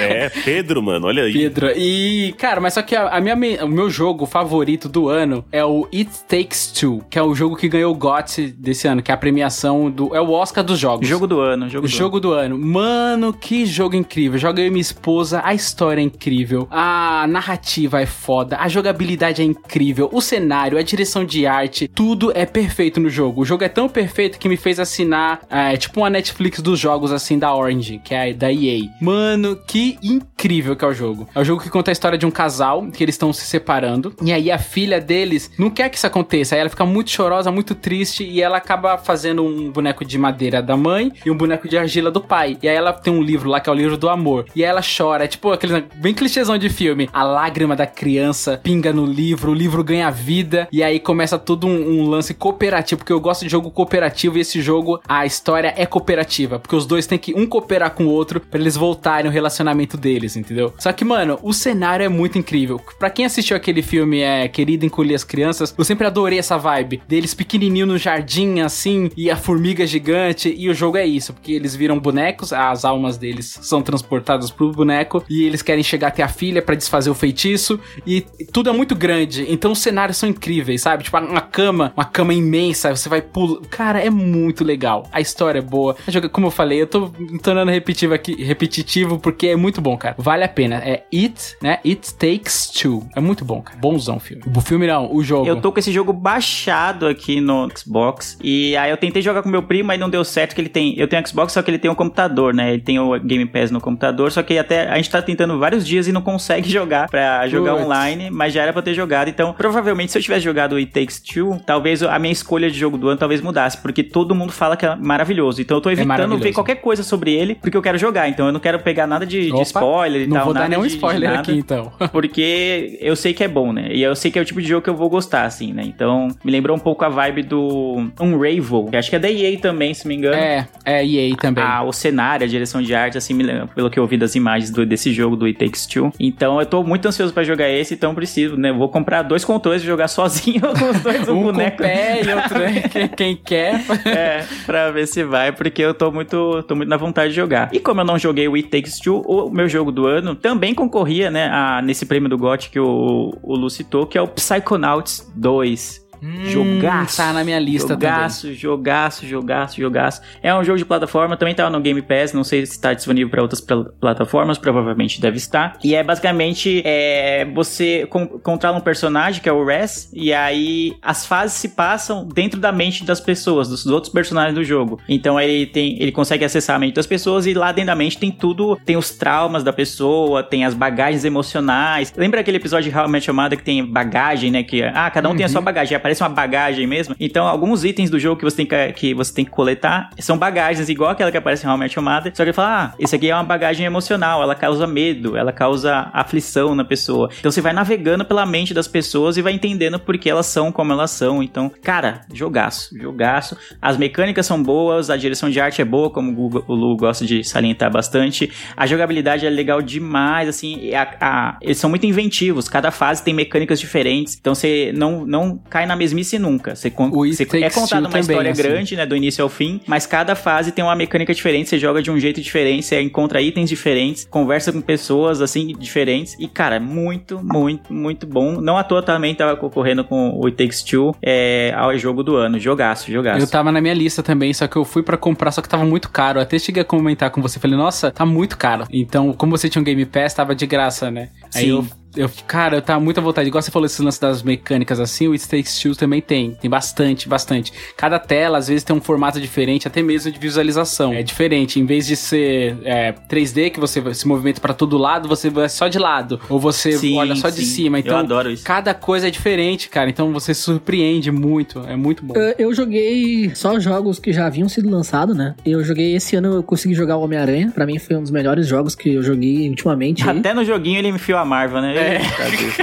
[0.00, 1.32] É, Pedro, mano, olha aí.
[1.32, 1.70] Pedro.
[1.76, 5.64] E, cara, mas só que a, a minha, o meu jogo favorito do ano é
[5.64, 9.10] o It Takes Two, que é o jogo que ganhou o GOT desse ano, que
[9.10, 10.14] é a premiação do.
[10.14, 11.06] É o Oscar dos jogos.
[11.06, 12.58] Jogo do ano, jogo do jogo do ano.
[12.58, 14.38] Mano, que jogo incrível.
[14.56, 20.08] E minha esposa, a história é incrível, a narrativa é foda, a jogabilidade é incrível,
[20.12, 23.42] o cenário, a direção de arte, tudo é perfeito no jogo.
[23.42, 27.12] O jogo é tão perfeito que me fez assinar, é, tipo uma Netflix dos jogos
[27.12, 28.80] assim da Orange, que é da EA.
[29.00, 31.28] Mano, que incrível que é o jogo.
[31.34, 34.14] É o jogo que conta a história de um casal, que eles estão se separando,
[34.22, 37.50] e aí a filha deles não quer que isso aconteça, aí ela fica muito chorosa,
[37.50, 41.68] muito triste, e ela acaba fazendo um boneco de madeira da mãe e um boneco
[41.68, 42.58] de argila do pai.
[42.62, 44.46] E aí ela tem um livro lá que é o livro do amor.
[44.54, 47.08] E aí ela chora, é tipo aquele bem clichêzão de filme.
[47.12, 51.66] A lágrima da criança pinga no livro, o livro ganha vida, e aí começa todo
[51.66, 55.74] um, um lance cooperativo, porque eu gosto de jogo cooperativo e esse jogo, a história
[55.76, 59.30] é cooperativa, porque os dois têm que um cooperar com o outro pra eles voltarem
[59.30, 60.36] o relacionamento deles.
[60.36, 60.72] entendeu?
[60.78, 62.80] Só que, mano, o cenário é muito incrível.
[62.98, 67.02] Pra quem assistiu aquele filme é Querido Encolher as Crianças, eu sempre adorei essa vibe
[67.06, 70.54] deles pequenininho no jardim, assim, e a formiga gigante.
[70.56, 74.72] E o jogo é isso, porque eles viram bonecos, as almas deles são transportadas pro
[74.72, 77.78] boneco e eles querem chegar até a filha pra desfazer o feitiço.
[78.06, 78.22] E
[78.52, 81.04] tudo é muito grande, então os cenários são incríveis, sabe?
[81.04, 83.60] Tipo, uma cama, uma cama imensa, você vai pular.
[83.70, 85.06] Cara, é muito legal.
[85.12, 85.96] A história é boa.
[86.32, 87.10] Como eu falei, eu tô
[87.42, 90.14] tornando repetitivo aqui, repetitivo porque é muito bom, cara.
[90.18, 90.76] Vale a pena.
[90.76, 91.78] É It, né?
[91.84, 93.06] It Takes Two.
[93.14, 93.78] É muito bom, cara.
[93.78, 94.42] Bonzão o filme.
[94.54, 95.46] O filme não, o jogo.
[95.46, 98.38] Eu tô com esse jogo baixado aqui no Xbox.
[98.42, 100.98] E aí eu tentei jogar com meu primo, mas não deu certo que ele tem.
[100.98, 102.72] Eu tenho Xbox, só que ele tem um computador, né?
[102.72, 105.86] Ele tem o Game Pass no computador, só que até a gente tá tentando vários
[105.86, 107.84] dias e não consegue jogar pra jogar Putz.
[107.84, 109.28] online, mas já era pra ter jogado.
[109.28, 112.78] Então, provavelmente, se eu tivesse jogado o It Takes Two, talvez a minha escolha de
[112.78, 115.60] jogo do ano talvez mudasse, porque todo mundo fala que é maravilhoso.
[115.60, 116.42] Então eu tô evitando maravilhoso.
[116.42, 118.28] ver qualquer coisa sobre ele, porque eu quero jogar.
[118.28, 120.44] Então eu não quero pegar nada de, de spoiler e Não tal.
[120.46, 121.92] vou dar nenhum de- de spoiler nada aqui, então.
[122.12, 123.88] porque eu sei que é bom, né?
[123.92, 125.82] E eu sei que é o tipo de jogo que eu vou gostar, assim, né?
[125.84, 129.58] Então, me lembrou um pouco a vibe do Unravel, que acho que é da EA
[129.58, 130.34] também, se não me engano.
[130.36, 131.62] É, é EA também.
[131.64, 134.34] Ah, o cenário, a direção de arte, assim, me lembra, pelo que eu vi das
[134.34, 136.09] imagens do- desse jogo do It Takes Two.
[136.18, 138.72] Então, eu tô muito ansioso pra jogar esse, então preciso, né?
[138.72, 141.78] Vou comprar dois controles e jogar sozinho com os dois, um, um boneco.
[141.78, 142.82] com o pé e outro, né?
[142.90, 143.80] quem, quem quer.
[144.06, 147.68] É, pra ver se vai, porque eu tô muito, tô muito na vontade de jogar.
[147.72, 150.74] E como eu não joguei o It Takes Two, o meu jogo do ano também
[150.74, 154.28] concorria, né, a, nesse prêmio do GOT que o, o Lu citou, que é o
[154.28, 156.09] Psychonauts 2.
[156.44, 157.16] Jogaço.
[157.16, 160.22] tá na minha lista jogaço, Jogaço, jogaço, jogaço.
[160.42, 163.30] É um jogo de plataforma, também tá no Game Pass, não sei se está disponível
[163.30, 165.78] para outras pl- plataformas, provavelmente deve estar.
[165.82, 170.92] E é basicamente, é, você con- controla um personagem, que é o Res, e aí
[171.02, 174.98] as fases se passam dentro da mente das pessoas, dos outros personagens do jogo.
[175.08, 178.18] Então ele tem, ele consegue acessar a mente das pessoas e lá dentro da mente
[178.18, 182.12] tem tudo, tem os traumas da pessoa, tem as bagagens emocionais.
[182.16, 184.62] Lembra aquele episódio de How I Met Your Mother que tem bagagem, né?
[184.62, 187.14] Que, ah, cada um tem a sua bagagem, aparece uma bagagem mesmo.
[187.20, 190.36] Então, alguns itens do jogo que você tem que, que, você tem que coletar são
[190.36, 192.32] bagagens, igual aquela que aparece em How Met Your Mother.
[192.34, 195.52] Só que ele fala, ah, esse aqui é uma bagagem emocional, ela causa medo, ela
[195.52, 197.28] causa aflição na pessoa.
[197.38, 200.72] Então, você vai navegando pela mente das pessoas e vai entendendo por que elas são
[200.72, 201.42] como elas são.
[201.42, 203.56] Então, cara, jogaço, jogaço.
[203.80, 207.24] As mecânicas são boas, a direção de arte é boa, como o o Lu gosta
[207.24, 208.50] de salientar bastante.
[208.76, 212.68] A jogabilidade é legal demais, assim, a- a- eles são muito inventivos.
[212.68, 214.36] Cada fase tem mecânicas diferentes.
[214.40, 216.74] Então você não, não cai na mesmice nunca.
[216.74, 218.62] Você, con- você- é contada uma história assim.
[218.62, 221.68] grande, né, do início ao fim, mas cada fase tem uma mecânica diferente.
[221.68, 226.34] Você joga de um jeito diferente, você encontra itens diferentes, conversa com pessoas assim diferentes.
[226.38, 228.60] E cara, é muito, muito, muito bom.
[228.60, 232.36] Não à toa também tava concorrendo com o It Takes Two é, ao jogo do
[232.36, 232.58] ano.
[232.58, 233.40] Jogaço, jogaço.
[233.40, 235.84] Eu tava na minha lista também, só que eu fui pra comprar, só que tava
[235.84, 236.38] muito caro.
[236.38, 238.84] Eu até cheguei a comentar com você, falei, nossa, tá muito caro.
[238.90, 241.28] Então, como você tinha um Game Pass, tava de graça, né?
[241.54, 241.70] Aí Sim.
[241.70, 241.86] eu,
[242.16, 243.48] eu, cara, eu tava muito à vontade.
[243.48, 246.52] Igual você falou esse lance das mecânicas assim, o It Takes Two também tem.
[246.52, 247.72] Tem bastante, bastante.
[247.96, 251.12] Cada tela, às vezes, tem um formato diferente, até mesmo de visualização.
[251.12, 251.78] É diferente.
[251.80, 255.68] Em vez de ser é, 3D, que você se movimenta pra todo lado, você vai
[255.68, 256.40] só de lado.
[256.48, 257.64] Ou você Sim, olha só de sim.
[257.84, 257.98] cima.
[257.98, 258.64] Eu Então, adoro isso.
[258.64, 260.10] cada coisa é diferente, cara.
[260.10, 261.80] Então, você se surpreende muito.
[261.86, 262.34] É muito bom.
[262.34, 265.54] Uh, Eu joguei só jogos que já haviam sido lançados, né?
[265.64, 267.70] Eu joguei esse ano, eu consegui jogar o Homem-Aranha.
[267.74, 270.28] Pra mim foi um dos melhores jogos que eu joguei ultimamente.
[270.28, 270.38] aí.
[270.38, 271.99] Até no joguinho ele enfiou a Marvel, né?
[272.00, 272.78] Deus.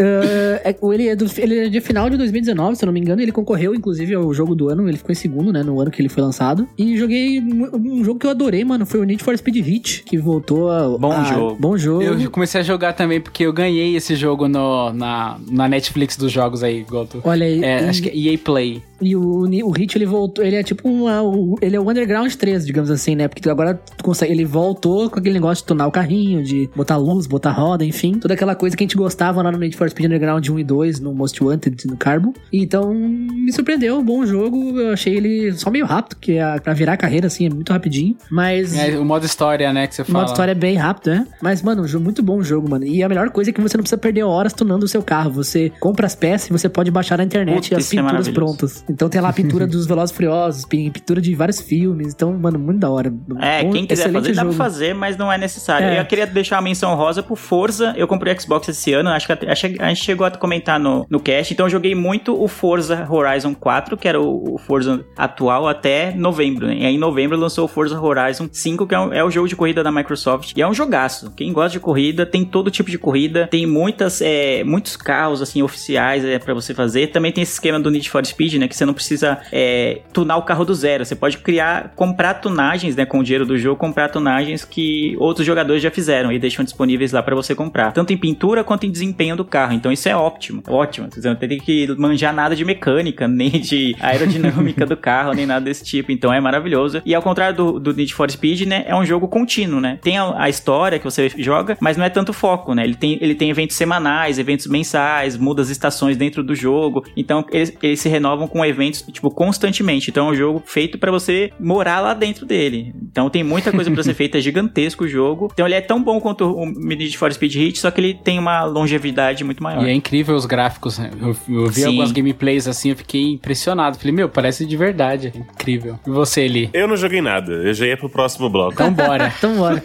[0.00, 3.00] Uh, é- ele, é do, ele é de final de 2019, se eu não me
[3.00, 3.20] engano.
[3.22, 4.88] Ele concorreu, inclusive, ao jogo do ano.
[4.88, 5.62] Ele ficou em segundo, né?
[5.62, 6.68] No ano que ele foi lançado.
[6.76, 8.84] E joguei um, um jogo que eu adorei, mano.
[8.84, 10.98] Foi o Need for Speed Hit, que voltou a.
[10.98, 11.56] Bom a- jogo.
[11.58, 12.02] Bom jogo.
[12.02, 16.32] Eu comecei a jogar também porque eu ganhei esse jogo no, na, na Netflix dos
[16.32, 17.20] jogos aí, Goto.
[17.24, 17.62] Olha aí.
[17.62, 18.82] É, e, acho que é EA Play.
[19.02, 20.44] E o, o Hit, ele voltou.
[20.44, 23.28] Ele é tipo uma, o- Ele é o Underground 3, digamos assim, né?
[23.28, 26.96] Porque agora tu consegue, ele voltou com aquele negócio de tunar o carrinho, de botar
[26.96, 28.14] luz, botar roda, enfim.
[28.14, 30.64] Toda aquela coisa que a gente gostava lá no Need for Speed Underground 1 e
[30.64, 32.32] 2, no Most Wanted, no Carbo.
[32.52, 34.02] Então, me surpreendeu.
[34.02, 34.78] Bom jogo.
[34.80, 37.72] Eu achei ele só meio rápido, que a, pra virar a carreira, assim, é muito
[37.72, 38.16] rapidinho.
[38.30, 38.74] Mas.
[38.76, 40.18] É, o modo história, né, que você O fala.
[40.20, 41.26] modo história é bem rápido, né?
[41.40, 42.84] Mas, mano, um jogo- muito bom o jogo, mano.
[42.84, 45.30] E a melhor coisa é que você não precisa perder horas tunando o seu carro.
[45.32, 48.84] Você compra as peças e você pode baixar na internet Puta, as é pinturas prontas.
[48.92, 52.12] Então tem lá a pintura dos Velozes Furiosos, pin- pintura de vários filmes.
[52.14, 53.12] Então, mano, muito da hora.
[53.40, 54.52] É, Bom, quem quiser fazer, dá pra jogo.
[54.54, 55.86] fazer, mas não é necessário.
[55.86, 56.00] É.
[56.00, 57.94] Eu queria deixar uma menção rosa pro Forza.
[57.96, 59.46] Eu comprei Xbox esse ano, acho que que
[59.82, 61.52] a gente chegou a comentar no, no cast.
[61.52, 66.12] Então eu joguei muito o Forza Horizon 4, que era o, o Forza atual, até
[66.14, 66.66] novembro.
[66.66, 66.76] Né?
[66.80, 69.48] E aí em novembro lançou o Forza Horizon 5, que é, um- é o jogo
[69.48, 70.52] de corrida da Microsoft.
[70.56, 71.30] E é um jogaço.
[71.36, 73.46] Quem gosta de corrida, tem todo tipo de corrida.
[73.50, 77.08] Tem muitas, é, muitos carros, assim, oficiais é, para você fazer.
[77.08, 78.68] Também tem esse esquema do Need for Speed, né?
[78.68, 81.04] Que você não precisa é, tunar o carro do zero.
[81.04, 85.46] Você pode criar, comprar tunagens, né, com o dinheiro do jogo, comprar tunagens que outros
[85.46, 88.90] jogadores já fizeram e deixam disponíveis lá para você comprar, tanto em pintura quanto em
[88.90, 89.72] desempenho do carro.
[89.72, 91.08] Então isso é ótimo, ótimo.
[91.10, 95.64] Você não tem que manjar nada de mecânica, nem de aerodinâmica do carro, nem nada
[95.64, 96.10] desse tipo.
[96.10, 97.00] Então é maravilhoso.
[97.04, 99.98] E ao contrário do, do Need for Speed, né, é um jogo contínuo, né?
[100.02, 102.84] Tem a, a história que você joga, mas não é tanto foco, né?
[102.84, 107.04] Ele tem, ele tem eventos semanais, eventos mensais, muda as estações dentro do jogo.
[107.16, 108.71] Então eles, eles se renovam com eventos,
[109.10, 110.10] tipo, constantemente.
[110.10, 112.94] Então é um jogo feito para você morar lá dentro dele.
[113.10, 115.50] Então tem muita coisa para ser feita, é gigantesco o jogo.
[115.52, 118.38] Então ele é tão bom quanto o Need for Speed Hit, só que ele tem
[118.38, 119.86] uma longevidade muito maior.
[119.86, 121.10] E é incrível os gráficos, né?
[121.20, 121.86] Eu, eu vi Sim.
[121.86, 123.98] algumas gameplays assim, eu fiquei impressionado.
[123.98, 125.32] Falei, meu, parece de verdade.
[125.34, 125.98] Incrível.
[126.06, 126.70] E você, Eli?
[126.72, 128.74] Eu não joguei nada, eu já ia pro próximo bloco.
[128.74, 129.32] Então bora.
[129.42, 129.82] Então bora.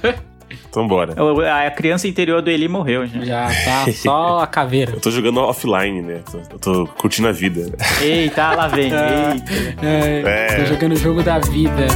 [0.78, 1.15] Então bora.
[1.23, 3.19] O- A criança interior do Eli morreu, já.
[3.23, 4.91] Já tá só a caveira.
[4.93, 6.19] Eu tô jogando offline, né?
[6.32, 7.71] Tô- Eu tô curtindo a vida.
[7.99, 8.86] Eita, lá vem.
[8.86, 9.86] Eita.
[9.86, 10.55] É, É.
[10.57, 11.88] Tô jogando o jogo da vida.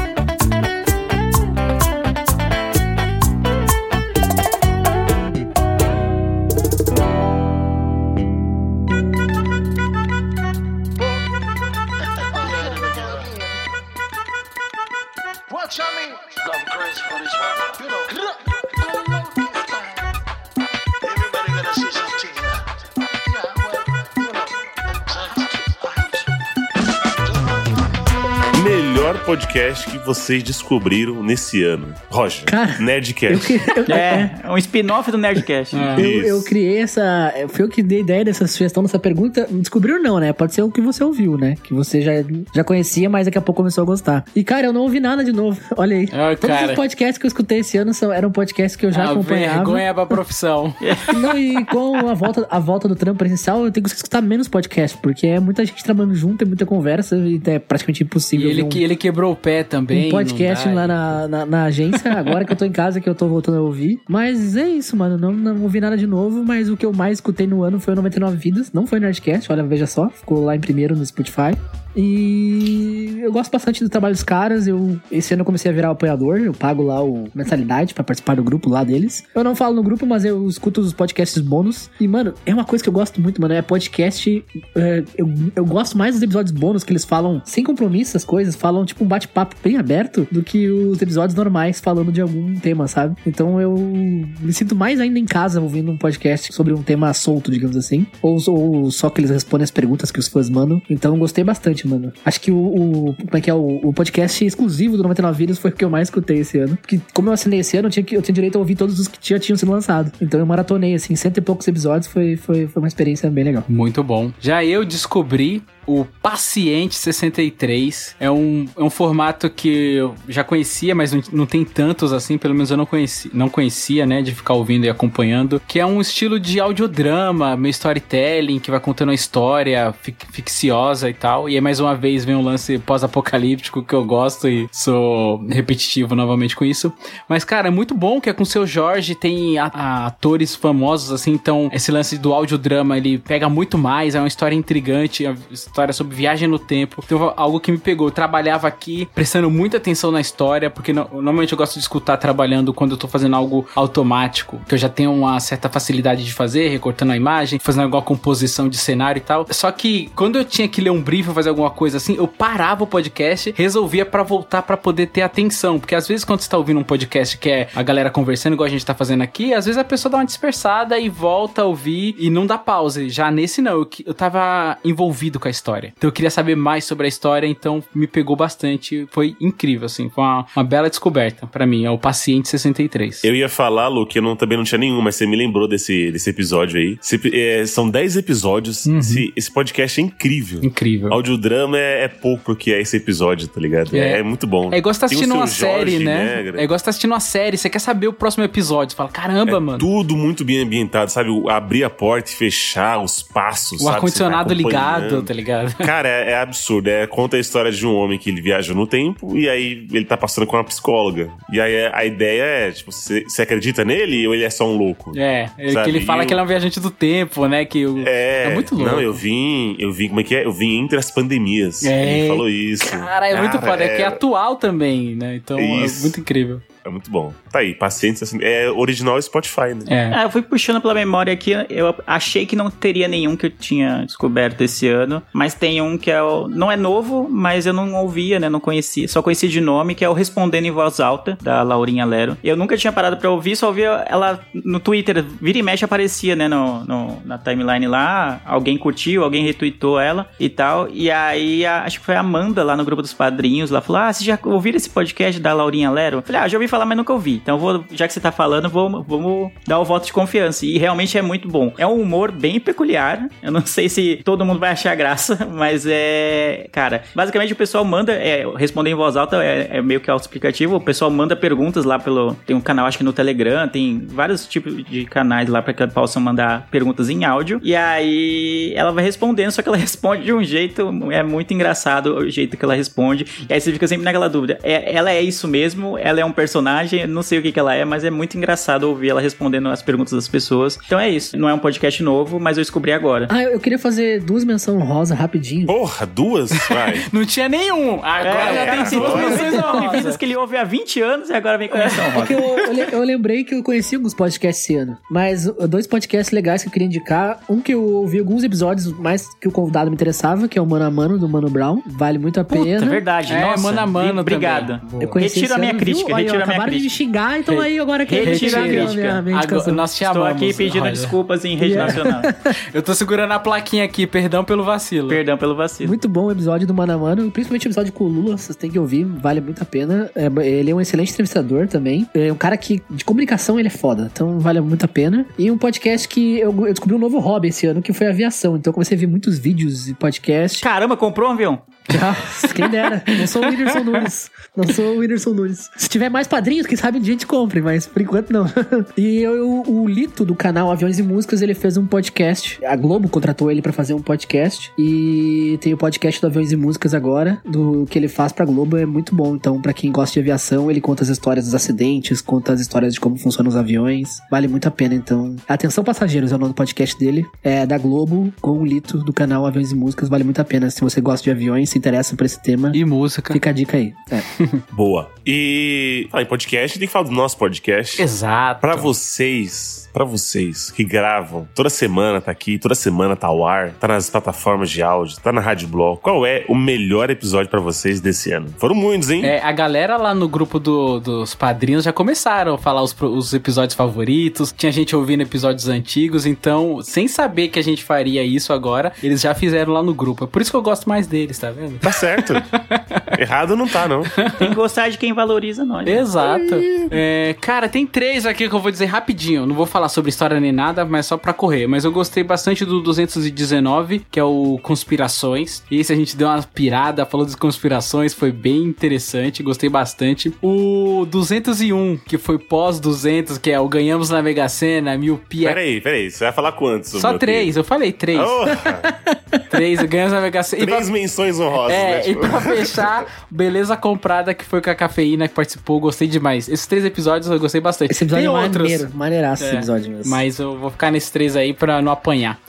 [29.32, 31.94] Podcast que vocês descobriram nesse ano.
[32.10, 33.48] Roger, Cara, Eu, Nerdcast.
[33.48, 35.74] que- eu- É, um spin-off do Nerdcast.
[35.78, 35.96] É.
[36.02, 37.34] eu, eu criei essa.
[37.48, 39.48] Foi eu que dei ideia dessa sugestão, dessa pergunta.
[39.50, 40.34] Descobriu não, né?
[40.34, 41.56] Pode ser o que você ouviu, né?
[41.64, 42.12] Que você já,
[42.54, 44.26] já conhecia, mas daqui a pouco começou a gostar.
[44.36, 45.58] E, cara, eu não ouvi nada de novo.
[45.78, 46.10] Olha aí.
[46.12, 46.68] Ai, Todos cara.
[46.72, 49.56] os podcasts que eu escutei esse ano são, eram podcasts que eu já a acompanhava.
[49.60, 50.76] vergonha pra profissão.
[51.16, 54.50] Não, e com a volta, a volta do trampo presencial, eu tenho que escutar menos
[54.50, 58.50] podcast, porque é muita gente trabalhando junto, é muita conversa, e é praticamente E impossível.
[58.50, 60.08] ele, ver um- que, ele quebrou o pé também.
[60.08, 60.74] um podcast dá.
[60.74, 63.58] lá na, na, na agência, agora que eu tô em casa, que eu tô voltando
[63.58, 64.00] a ouvir.
[64.08, 65.18] Mas é isso, mano.
[65.18, 67.94] Não, não ouvi nada de novo, mas o que eu mais escutei no ano foi
[67.94, 68.72] o 99 Vidas.
[68.72, 70.10] Não foi Nerdcast, olha, veja só.
[70.10, 71.56] Ficou lá em primeiro no Spotify.
[71.96, 74.68] E eu gosto bastante do trabalho dos caras.
[74.68, 76.39] Eu, esse ano eu comecei a virar apoiador.
[76.39, 79.24] Eu pago lá o mensalidade pra participar do grupo lá deles.
[79.34, 81.89] Eu não falo no grupo, mas eu escuto os podcasts bônus.
[82.00, 83.54] E, mano, é uma coisa que eu gosto muito, mano.
[83.54, 84.44] É podcast.
[84.76, 88.56] é, eu, eu gosto mais dos episódios bônus que eles falam sem compromisso as coisas.
[88.56, 92.88] Falam, tipo, um bate-papo bem aberto do que os episódios normais falando de algum tema,
[92.88, 93.16] sabe?
[93.26, 97.52] Então eu me sinto mais ainda em casa ouvindo um podcast sobre um tema solto,
[97.52, 98.06] digamos assim.
[98.22, 100.82] Ou, ou só que eles respondem as perguntas que os fãs mandam.
[100.89, 102.12] Então eu gostei bastante, mano.
[102.26, 105.58] Acho que o, o- como é que é o, o podcast exclusivo do 99 Vidas
[105.60, 106.78] foi o que eu mais escutei esse ano.
[106.78, 109.08] Porque como eu assinei esse ano, eu tinha, eu tinha direito a ouvir todos os
[109.08, 110.12] que já tinham sido lançados.
[110.22, 112.08] Então eu maratonei, assim, cento e poucos episódios.
[112.12, 113.64] Foi, foi, foi uma experiência bem legal.
[113.68, 114.32] Muito bom.
[114.40, 118.16] Já eu descobri o Paciente 63.
[118.20, 122.38] É um, é um formato que eu já conhecia, mas não, não tem tantos assim,
[122.38, 125.86] pelo menos eu não conhecia, não conhecia, né, de ficar ouvindo e acompanhando, que é
[125.86, 131.50] um estilo de audiodrama, meio storytelling, que vai contando uma história fic- ficciosa e tal.
[131.50, 136.16] E aí mais uma vez vem um lance pós-apocalíptico que eu gosto e sou repetitivo
[136.16, 136.92] novamente com isso.
[137.28, 141.32] Mas cara, é muito bom que é com o seu Jorge, tem atores famosos assim,
[141.32, 145.36] então esse lance do audiodrama ele pega muito mais, é uma história intrigante, é
[145.72, 147.02] história sobre viagem no tempo.
[147.06, 151.08] Então algo que me pegou, eu trabalhava aqui prestando muita atenção na história, porque no-
[151.14, 154.90] normalmente eu gosto de escutar trabalhando quando eu tô fazendo algo automático, que eu já
[154.90, 159.24] tenho uma certa facilidade de fazer, recortando a imagem, fazendo alguma composição de cenário e
[159.24, 159.46] tal.
[159.50, 162.28] Só que quando eu tinha que ler um brief ou fazer alguma coisa assim, eu
[162.28, 166.50] parava o podcast, resolvia pra voltar pra poder ter atenção, porque às vezes quando você
[166.50, 169.54] tá ouvindo um podcast que é a galera conversando igual a gente tá fazendo aqui,
[169.54, 173.08] às vezes a pessoa dá uma dispersada e volta a ouvir e não dá pausa.
[173.08, 175.61] Já nesse não, eu, eu tava envolvido com a história.
[175.97, 179.07] Então eu queria saber mais sobre a história, então me pegou bastante.
[179.12, 181.86] Foi incrível, assim, foi uma, uma bela descoberta pra mim.
[181.86, 183.24] É o Paciente 63.
[183.24, 185.68] Eu ia falar, Lu, que eu não, também não tinha nenhum, mas você me lembrou
[185.68, 186.97] desse, desse episódio aí.
[187.01, 188.86] Esse- é, são 10 episódios.
[188.86, 188.99] Uhum.
[188.99, 190.59] Esse, esse podcast é incrível.
[190.64, 191.14] Incrível.
[191.14, 193.95] Audiodrama é, é pouco que é esse episódio, tá ligado?
[193.95, 194.20] É, É.
[194.20, 194.70] é muito bom.
[194.74, 196.36] É igual você tá assistindo uma série, Jorge né?
[196.36, 196.62] Negra.
[196.62, 198.91] É igual você tá assistindo uma série, você quer saber o próximo episódio.
[198.91, 199.78] Você fala, caramba, É mano.
[199.78, 201.30] tudo muito bem ambientado, sabe?
[201.30, 205.51] O- Abrir a porta e fechar, os passos, O ar-condicionado ligado, tá ligado?
[205.84, 206.89] Cara, é, é absurdo.
[206.89, 210.06] É, conta a história de um homem que ele viaja no tempo e aí ele
[210.06, 211.30] tá passando com uma psicóloga.
[211.52, 214.78] E aí é- a ideia é, tipo, você acredita nele ou ele é só um
[214.78, 215.18] louco?
[215.18, 217.66] É, é Sabe, que ele fala e que ele é um viajante do tempo, né?
[217.66, 218.04] Que o...
[218.06, 218.91] É, muito louco.
[218.91, 220.45] Não, eu vim, eu vim, como é que é?
[220.45, 221.84] Eu vim entre as pandemias.
[221.84, 222.20] É.
[222.20, 222.89] Ele falou isso.
[222.89, 223.84] Cara, é muito foda.
[223.84, 225.36] É que é é atual também, né?
[225.36, 225.99] Então Isso.
[225.99, 226.62] é muito incrível.
[226.84, 227.34] É muito bom.
[227.52, 229.84] Tá aí, Pacientes assim, é original Spotify, né?
[229.88, 230.12] É.
[230.14, 233.49] Ah, eu fui puxando pela memória aqui, eu achei que não teria nenhum que eu
[233.49, 237.74] tinha descoberto esse ano, mas tem um que é o, não é novo, mas eu
[237.74, 240.99] não ouvia, né, não conhecia, só conhecia de nome, que é o Respondendo em Voz
[240.99, 242.38] Alta, da Laurinha Lero.
[242.43, 246.36] Eu nunca tinha parado pra ouvir, só ouvia ela no Twitter, vira e mexe aparecia,
[246.36, 251.66] né, no, no- na timeline lá, alguém curtiu, alguém retweetou ela e tal, e aí
[251.66, 254.26] a- acho que foi a Amanda lá no grupo dos padrinhos, lá falou, ah, vocês
[254.26, 256.18] já ouviram esse podcast da Laurinha Lero?
[256.18, 258.20] Eu falei, ah, já ouvi falar, mas nunca ouvi, então eu vou, já que você
[258.20, 261.74] tá falando, vou, vamos dar o voto de confiança, e realmente é muito bom.
[261.78, 265.86] É um humor bem peculiar, eu não sei se todo mundo vai achar graça, mas
[265.88, 270.10] é, cara, basicamente o pessoal manda, é, responder em voz alta é, é meio que
[270.10, 274.06] autoexplicativo, o pessoal manda perguntas lá pelo, tem um canal acho que no Telegram, tem
[274.08, 278.92] vários tipos de canais lá para que possam mandar perguntas em áudio, e aí ela
[278.92, 282.64] vai respondendo, só que ela responde de um jeito, é muito engraçado o jeito que
[282.64, 285.98] ela responde, e aí você fica sempre naquela dúvida, é, ela é isso mesmo?
[285.98, 287.02] Ela é um personagem?
[287.02, 289.70] Eu não sei o que, que ela é, mas é muito engraçado ouvir ela respondendo
[289.70, 290.78] as perguntas das pessoas.
[290.86, 293.28] Então é isso, não é um podcast novo, mas eu descobri agora.
[293.30, 295.68] Ah, eu queria fazer duas menções rosa rapidinho.
[295.68, 296.52] Porra, duas?
[296.70, 297.02] Vai.
[297.14, 298.00] Não tinha nenhum.
[298.04, 300.18] Agora já tem cinco agora- menções honrosas.
[300.18, 302.26] Que ele ouve há 20 anos e agora vem com menção É rosa.
[302.28, 304.98] que eu, eu le- eu lembrei que eu conheci alguns podcasts esse ano.
[305.10, 307.40] Mas dois podcasts legais que eu queria indicar.
[307.50, 310.66] Um que eu ouvi alguns episódios mais que o convidado me interessava, que é o
[310.66, 311.82] Mano a Mano, do Mano Brown.
[311.86, 312.86] Vale muito a Puta, pena.
[312.86, 313.34] verdade.
[313.34, 314.82] É, Nossa, mano a mano Obrigado.
[315.00, 316.16] Eu conheci Retiro a minha ano, crítica, viu?
[316.16, 316.90] Aí, retiro ó, a minha acabaram de me
[317.22, 317.36] crítica.
[317.36, 318.94] xingar, então Re- aí agora que retiro a crítica.
[318.94, 320.42] minha, minha Agora, nós te Estou amamos.
[320.44, 320.92] aqui pedindo Olha.
[320.92, 321.94] desculpas em rede Yeah.
[321.94, 322.22] nacional.
[322.74, 325.08] Eu tô segurando a plaquinha aqui, perdão pelo vacilo.
[325.08, 325.88] Perdão pelo vacilo.
[325.90, 328.56] Muito bom o episódio do Mano a Mano, principalmente o episódio com o Lula, vocês
[328.56, 330.10] têm que ouvir, vale muito a pena.
[330.16, 332.08] É, ele é um excelente entrevistador também.
[332.14, 335.26] É um cara que, de comunicação, ele é foda, então vale muito a pena.
[335.38, 338.56] E um podcast que eu, eu descobri um novo hobby esse ano, que foi aviação.
[338.56, 340.62] Então eu comecei a ver muitos vídeos e podcasts.
[340.62, 341.62] Caramba, comprou um avião?
[341.90, 342.16] Já,
[342.54, 343.04] quem dera.
[343.18, 344.32] Não sou o Whindersson Nunes.
[344.56, 345.70] Não sou o Whindersson Nunes.
[345.76, 348.45] Se tiver mais padrinhos, quem sabe um a gente compre, mas por enquanto não.
[348.97, 352.59] E eu, o Lito do canal Aviões e Músicas, ele fez um podcast.
[352.66, 354.72] A Globo contratou ele pra fazer um podcast.
[354.78, 358.78] E tem o podcast do Aviões e Músicas agora, do que ele faz pra Globo,
[358.78, 359.36] é muito bom.
[359.36, 362.93] Então, pra quem gosta de aviação, ele conta as histórias dos acidentes, conta as histórias
[362.93, 364.20] de como funcionam os aviões.
[364.30, 365.36] Vale muito a pena, então.
[365.47, 367.26] Atenção Passageiros é o nome do podcast dele.
[367.43, 370.09] É da Globo, com o Lito do canal Aviões e Músicas.
[370.09, 370.70] Vale muito a pena.
[370.70, 373.34] Se você gosta de aviões, se interessa por esse tema, E música.
[373.34, 373.93] fica a dica aí.
[374.09, 374.22] É.
[374.72, 375.09] Boa.
[375.26, 378.02] E falar em podcast, tem que falar do nosso podcast.
[378.02, 378.62] Exato.
[378.62, 383.72] Pra vocês, pra vocês que gravam, toda semana tá aqui, toda semana tá ao ar,
[383.72, 386.00] tá nas plataformas de áudio, tá na Rádio Blog.
[386.02, 388.48] Qual é o melhor episódio pra vocês desse ano?
[388.58, 389.26] Foram muitos, hein?
[389.26, 393.34] É, a galera lá no grupo do- dos padrinhos já começaram a falar os, os
[393.34, 394.54] episódios favoritos.
[394.58, 399.22] Tinha gente ouvindo episódios antigos, então, sem saber que a gente faria isso agora, eles
[399.22, 400.24] já fizeram lá no grupo.
[400.24, 401.78] É por isso que eu gosto mais deles, tá vendo?
[401.80, 402.34] Tá certo.
[403.20, 404.04] Errado não tá, não.
[404.38, 405.86] Tem que gostar de quem valoriza nós.
[405.86, 405.92] né?
[406.00, 406.56] Exato.
[406.89, 409.46] É, cara, tem três aqui que eu vou dizer rapidinho.
[409.46, 411.68] Não vou falar sobre história nem nada, mas só pra correr.
[411.68, 415.64] Mas eu gostei bastante do 219, que é o Conspirações.
[415.72, 420.34] Esse a gente deu uma pirada, falou de conspirações, foi bem interessante, gostei bastante.
[420.42, 425.50] O 201, que foi pós 200, que é o Ganhamos na Mega Sena, Miopia.
[425.50, 426.12] Peraí, peraí.
[426.12, 426.90] Você vai falar quantos?
[426.92, 428.20] Só três, eu falei três.
[428.20, 428.46] Oh,
[429.50, 430.64] Três, Ganhamos na Mega Sena.
[430.64, 432.00] E pra- três menções honrosas, é, né?
[432.02, 436.48] e Tipo, pra fechar, Beleza Comprada, que foi com a cafeína que participou, gostei demais.
[436.50, 437.92] Esses três episódios eu gostei bastante.
[437.92, 440.12] Esse episódio Tem é outros, maneiro, maneiraço esse É, episódio mesmo.
[440.12, 442.40] mas eu vou ficar nesses três aí pra não apanhar.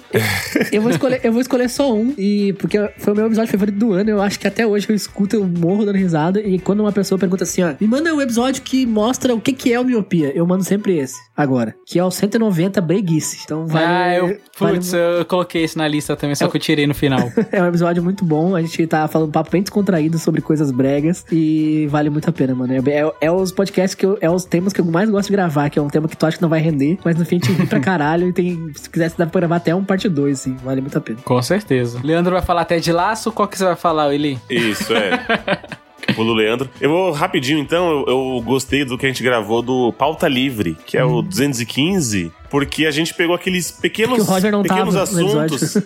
[0.70, 3.78] Eu vou escolher, eu vou escolher só um, e porque foi o meu episódio favorito
[3.78, 4.10] do ano.
[4.10, 6.40] Eu acho que até hoje eu escuto, eu morro dando risada.
[6.40, 9.52] E quando uma pessoa pergunta assim, ó, me manda um episódio que mostra o que,
[9.52, 11.74] que é o miopia, eu mando sempre esse, agora.
[11.86, 13.40] Que é o 190 Breguice.
[13.44, 13.86] Então vale.
[13.86, 16.94] ah, eu, vale- putz, eu coloquei esse na lista também, só que eu tirei no
[16.94, 17.32] final.
[17.50, 18.54] é um episódio muito bom.
[18.54, 21.24] A gente tá falando um papo bem descontraído sobre coisas bregas.
[21.32, 22.72] E vale muito a pena, mano.
[22.74, 25.32] É, é, é os podcasts que eu, é os temas que eu mais gosto de
[25.32, 27.36] gravar, que é um tema que tu acha que não vai render, mas no fim
[27.42, 28.28] a gente ri pra caralho.
[28.28, 30.56] E tem, se quisesse, dá pra gravar até um parte 2, assim.
[30.62, 31.18] Vale muito a pena.
[31.24, 32.00] Com certeza.
[32.02, 34.38] Leandro vai falar até de laço, qual que você vai falar, Eli?
[34.48, 35.60] Isso, é.
[36.14, 36.68] Pulo Leandro.
[36.80, 37.90] Eu vou rapidinho, então.
[37.90, 42.32] Eu, eu gostei do que a gente gravou do Pauta Livre, que é o 215,
[42.50, 45.78] porque a gente pegou aqueles pequenos, Que o Roger não pequenos tava assuntos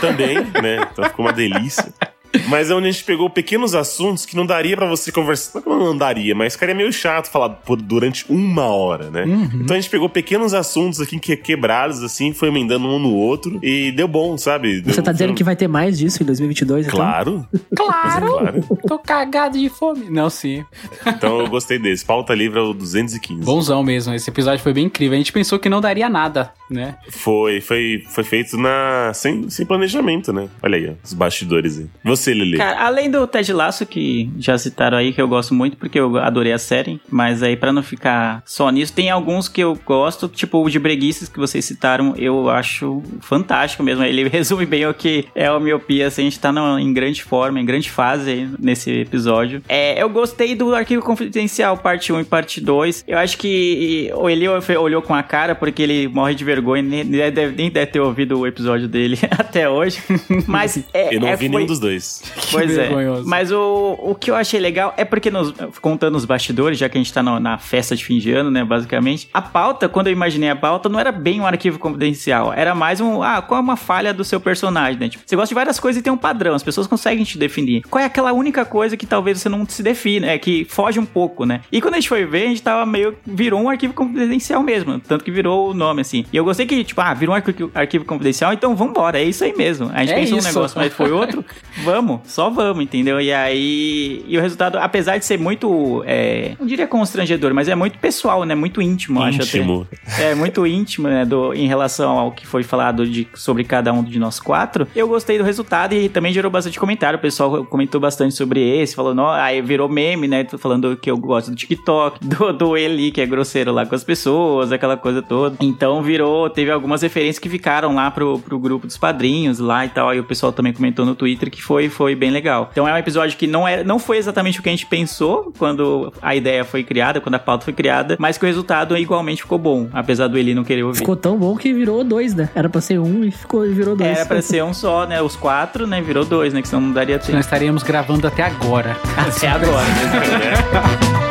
[0.00, 0.88] também, né?
[0.90, 1.92] Então ficou uma delícia.
[2.48, 5.62] Mas é onde a gente pegou pequenos assuntos que não daria pra você conversar.
[5.66, 9.24] Não, não daria, mas ficaria meio chato falar por, durante uma hora, né?
[9.54, 13.58] Então a gente pegou pequenos assuntos aqui que quebrados, assim, foi emendando um no outro
[13.62, 14.80] e deu bom, sabe?
[14.82, 16.98] Você Deu- tá dizendo foi- que vai ter mais disso em 2022, então?
[16.98, 17.46] Claro.
[17.74, 18.26] Claro!
[18.38, 18.64] Claro.
[18.86, 20.10] Tô cagado de fome.
[20.10, 20.64] Não, sim.
[21.06, 22.04] Então eu gostei desse.
[22.04, 23.42] Pauta Livre é o 215.
[23.44, 25.14] Bonzão mesmo, esse episódio foi bem incrível.
[25.14, 26.52] A gente pensou que não daria nada.
[26.70, 26.96] Né?
[27.10, 30.48] Foi, foi, foi feito na sem, sem planejamento, né?
[30.62, 31.86] Olha aí, ó, os bastidores aí.
[32.04, 32.56] Você, Lili.
[32.56, 36.16] Cara, além do Ted Lasso, que já citaram aí, que eu gosto muito, porque eu
[36.18, 40.28] adorei a série, mas aí pra não ficar só nisso, tem alguns que eu gosto,
[40.28, 44.04] tipo o de Breguices que vocês citaram, eu acho fantástico mesmo.
[44.04, 47.22] Ele resume bem o que é a miopia, assim, a gente tá no- em grande
[47.22, 49.62] forma, em grande fase aí nesse episódio.
[49.68, 53.04] É, eu gostei do Arquivo Confidencial, parte 1 e parte 2.
[53.06, 57.04] Eu acho que o Eli olhou com a cara, porque ele morre de vergonha, nem
[57.04, 60.00] nem deve, nem deve ter ouvido o episódio dele até hoje.
[60.46, 62.22] Mas é, Eu não é, vi foi- nenhum dos dois.
[62.50, 62.88] Pois é.
[62.88, 63.28] vergonhoso.
[63.28, 66.96] Mas o, o que eu achei legal é porque, nos, contando os bastidores, já que
[66.98, 70.06] a gente tá no- na festa de fim de ano, né, basicamente, a pauta, quando
[70.08, 72.52] eu imaginei a pauta, não era bem um arquivo confidencial.
[72.52, 75.08] Era mais um, ah, qual é uma falha do seu personagem, né?
[75.08, 77.82] Tipo, você gosta de várias coisas e tem um padrão, as pessoas conseguem te definir.
[77.88, 81.04] Qual é aquela única coisa que talvez você não se define, é que foge um
[81.06, 81.60] pouco, né?
[81.70, 83.14] E quando a gente foi ver, a gente tava meio.
[83.26, 84.98] virou um arquivo confidencial mesmo.
[85.00, 86.24] Tanto que virou o nome, assim.
[86.32, 89.44] E eu gostei que, tipo, ah, virou um arquivo, arquivo confidencial, então vambora, é isso
[89.44, 89.90] aí mesmo.
[89.92, 90.48] A gente É pensou um isso.
[90.48, 91.44] negócio, mas foi outro,
[91.84, 93.20] vamos, só vamos, entendeu?
[93.20, 97.74] E aí, e o resultado, apesar de ser muito, é, não diria constrangedor, mas é
[97.74, 98.54] muito pessoal, né?
[98.54, 99.58] Muito íntimo, acho até.
[99.58, 99.86] Íntimo.
[100.18, 101.24] É muito íntimo, né?
[101.24, 104.86] Do, em relação ao que foi falado de, sobre cada um de nós quatro.
[104.94, 107.18] Eu gostei do resultado e também gerou bastante comentário.
[107.18, 110.44] O pessoal comentou bastante sobre esse, falou, não, aí virou meme, né?
[110.44, 113.94] Tô falando que eu gosto do TikTok, do, do Eli, que é grosseiro lá com
[113.94, 115.56] as pessoas, aquela coisa toda.
[115.60, 119.88] Então virou, teve algumas referências que ficaram lá pro, pro grupo dos padrinhos lá e
[119.88, 120.10] tal.
[120.10, 122.68] Aí o pessoal também comentou no Twitter que foi, foi bem legal.
[122.70, 125.52] Então é um episódio que não, é, não foi exatamente o que a gente pensou
[125.56, 129.42] quando a ideia foi criada, quando a pauta foi criada, mas que o resultado igualmente
[129.42, 130.98] ficou bom, apesar do Eli não querer ouvir.
[130.98, 132.50] Ficou tão bom que virou dois, né?
[132.54, 134.10] Era pra ser um e ficou, virou dois.
[134.10, 135.22] Era pra ser um só, né?
[135.22, 136.00] Os quatro, né?
[136.00, 136.60] Virou dois, né?
[136.60, 137.38] Que senão não daria Nós tempo.
[137.38, 138.96] estaríamos gravando até agora.
[139.16, 139.68] Até agora.
[139.78, 141.18] What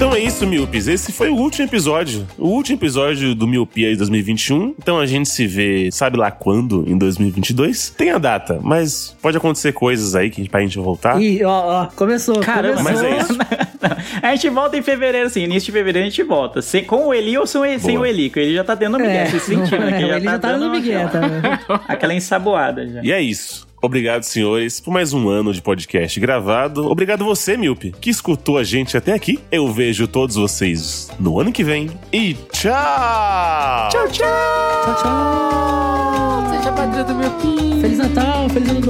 [0.00, 0.88] Então é isso, Miopes.
[0.88, 2.26] Esse foi o último episódio.
[2.38, 4.74] O último episódio do Miopia de 2021.
[4.78, 7.90] Então a gente se vê, sabe lá quando, em 2022.
[7.90, 11.20] Tem a data, mas pode acontecer coisas aí que pra gente voltar.
[11.20, 12.40] Ih, ó, ó, começou.
[12.40, 13.10] Caramba, começou.
[13.10, 13.38] Mas é isso.
[14.22, 15.42] a gente volta em fevereiro, assim.
[15.42, 16.62] Início de fevereiro a gente volta.
[16.62, 18.30] Sem, com o Eli ou sem, sem o Eli?
[18.30, 19.98] Que ele já tá dando migué, É, você sentiu, né?
[19.98, 21.84] Que ele já tá dando no Miguel, aquela, tá?
[21.86, 23.02] aquela ensaboada já.
[23.02, 23.68] E é isso.
[23.82, 26.90] Obrigado, senhores, por mais um ano de podcast gravado.
[26.90, 29.38] Obrigado você, Miope, que escutou a gente até aqui.
[29.50, 31.90] Eu vejo todos vocês no ano que vem.
[32.12, 33.88] E tchau!
[33.90, 34.26] Tchau, tchau!
[34.84, 36.50] Tchau, tchau.
[36.50, 37.80] Seja padrinho do meu filho.
[37.80, 38.80] Feliz Natal, feliz ano